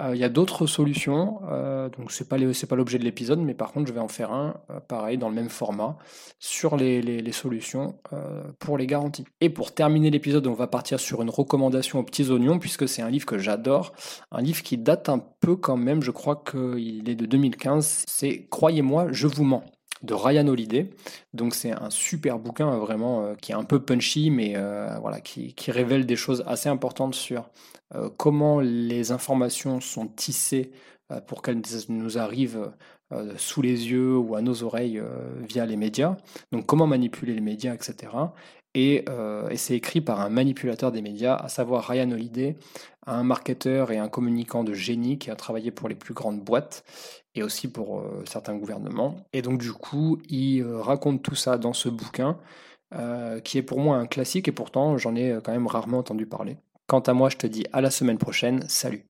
Euh, 0.00 0.14
il 0.14 0.20
y 0.20 0.24
a 0.24 0.28
d'autres 0.28 0.66
solutions, 0.66 1.40
donc 1.98 2.12
c'est 2.12 2.28
pas 2.28 2.36
pas 2.68 2.76
l'objet 2.76 2.98
de 2.98 3.04
l'épisode, 3.04 3.40
mais 3.40 3.54
par 3.54 3.72
contre, 3.72 3.88
je 3.88 3.92
vais 3.92 4.00
en 4.00 4.08
faire 4.08 4.32
un, 4.32 4.54
pareil, 4.86 5.18
dans 5.18 5.28
le 5.28 5.34
même 5.34 5.48
format, 5.48 5.98
sur 6.38 6.76
les, 6.76 7.02
les, 7.02 7.32
solutions 7.32 7.96
pour 8.60 8.78
les 8.78 8.86
garanties. 8.86 9.24
Et 9.40 9.50
pour 9.50 9.74
terminer 9.74 10.10
l'épisode, 10.10 10.46
on 10.46 10.52
va 10.52 10.68
partir 10.68 11.00
sur 11.00 11.20
une 11.20 11.30
recommandation 11.30 11.98
aux 11.98 12.04
petits 12.04 12.30
oignons, 12.30 12.60
puisque 12.60 12.88
c'est 12.88 13.02
un 13.02 13.10
livre 13.10 13.26
que 13.26 13.38
j'adore, 13.38 13.92
un 14.30 14.40
livre 14.40 14.62
qui 14.62 14.78
date 14.78 15.08
un 15.08 15.18
peu 15.40 15.56
quand 15.56 15.76
même, 15.76 16.02
je 16.02 16.12
crois 16.12 16.44
qu'il 16.48 17.08
est 17.08 17.16
de 17.16 17.26
2015. 17.26 18.04
C'est 18.06 18.37
Croyez-moi, 18.46 19.08
je 19.10 19.26
vous 19.26 19.44
mens 19.44 19.64
de 20.02 20.14
Ryan 20.14 20.46
Holiday. 20.46 20.90
Donc 21.34 21.54
c'est 21.54 21.72
un 21.72 21.90
super 21.90 22.38
bouquin 22.38 22.76
vraiment 22.78 23.24
euh, 23.24 23.34
qui 23.34 23.52
est 23.52 23.56
un 23.56 23.64
peu 23.64 23.80
punchy, 23.80 24.30
mais 24.30 24.54
euh, 24.56 24.96
voilà, 25.00 25.20
qui, 25.20 25.54
révèle 25.68 26.06
des 26.06 26.16
choses 26.16 26.44
assez 26.46 26.68
importantes 26.68 27.14
sur 27.14 27.50
euh, 27.94 28.08
comment 28.16 28.60
les 28.60 29.12
informations 29.12 29.80
sont 29.80 30.06
tissées 30.06 30.72
pour 31.26 31.40
qu'elles 31.40 31.62
nous 31.88 32.18
arrivent 32.18 32.70
sous 33.36 33.62
les 33.62 33.90
yeux 33.90 34.16
ou 34.16 34.34
à 34.34 34.42
nos 34.42 34.62
oreilles 34.62 35.02
via 35.48 35.64
les 35.66 35.76
médias. 35.76 36.16
Donc 36.52 36.66
comment 36.66 36.86
manipuler 36.86 37.34
les 37.34 37.40
médias, 37.40 37.74
etc. 37.74 38.12
Et, 38.74 39.04
et 39.50 39.56
c'est 39.56 39.74
écrit 39.74 40.00
par 40.00 40.20
un 40.20 40.28
manipulateur 40.28 40.92
des 40.92 41.02
médias, 41.02 41.34
à 41.34 41.48
savoir 41.48 41.86
Ryan 41.88 42.10
Holiday, 42.10 42.56
un 43.08 43.22
marketeur 43.24 43.90
et 43.90 43.98
un 43.98 44.08
communicant 44.08 44.64
de 44.64 44.74
génie 44.74 45.18
qui 45.18 45.30
a 45.30 45.36
travaillé 45.36 45.70
pour 45.70 45.88
les 45.88 45.94
plus 45.94 46.14
grandes 46.14 46.40
boîtes 46.40 46.84
et 47.34 47.42
aussi 47.42 47.68
pour 47.68 48.00
euh, 48.00 48.22
certains 48.26 48.56
gouvernements. 48.56 49.16
Et 49.32 49.42
donc 49.42 49.58
du 49.58 49.72
coup, 49.72 50.18
il 50.28 50.62
euh, 50.62 50.80
raconte 50.80 51.22
tout 51.22 51.34
ça 51.34 51.58
dans 51.58 51.72
ce 51.72 51.88
bouquin, 51.88 52.38
euh, 52.94 53.40
qui 53.40 53.58
est 53.58 53.62
pour 53.62 53.80
moi 53.80 53.96
un 53.96 54.06
classique, 54.06 54.48
et 54.48 54.52
pourtant 54.52 54.98
j'en 54.98 55.14
ai 55.14 55.38
quand 55.42 55.52
même 55.52 55.66
rarement 55.66 55.98
entendu 55.98 56.26
parler. 56.26 56.56
Quant 56.86 57.00
à 57.00 57.12
moi, 57.12 57.28
je 57.28 57.36
te 57.36 57.46
dis 57.46 57.64
à 57.72 57.80
la 57.80 57.90
semaine 57.90 58.18
prochaine, 58.18 58.64
salut 58.68 59.04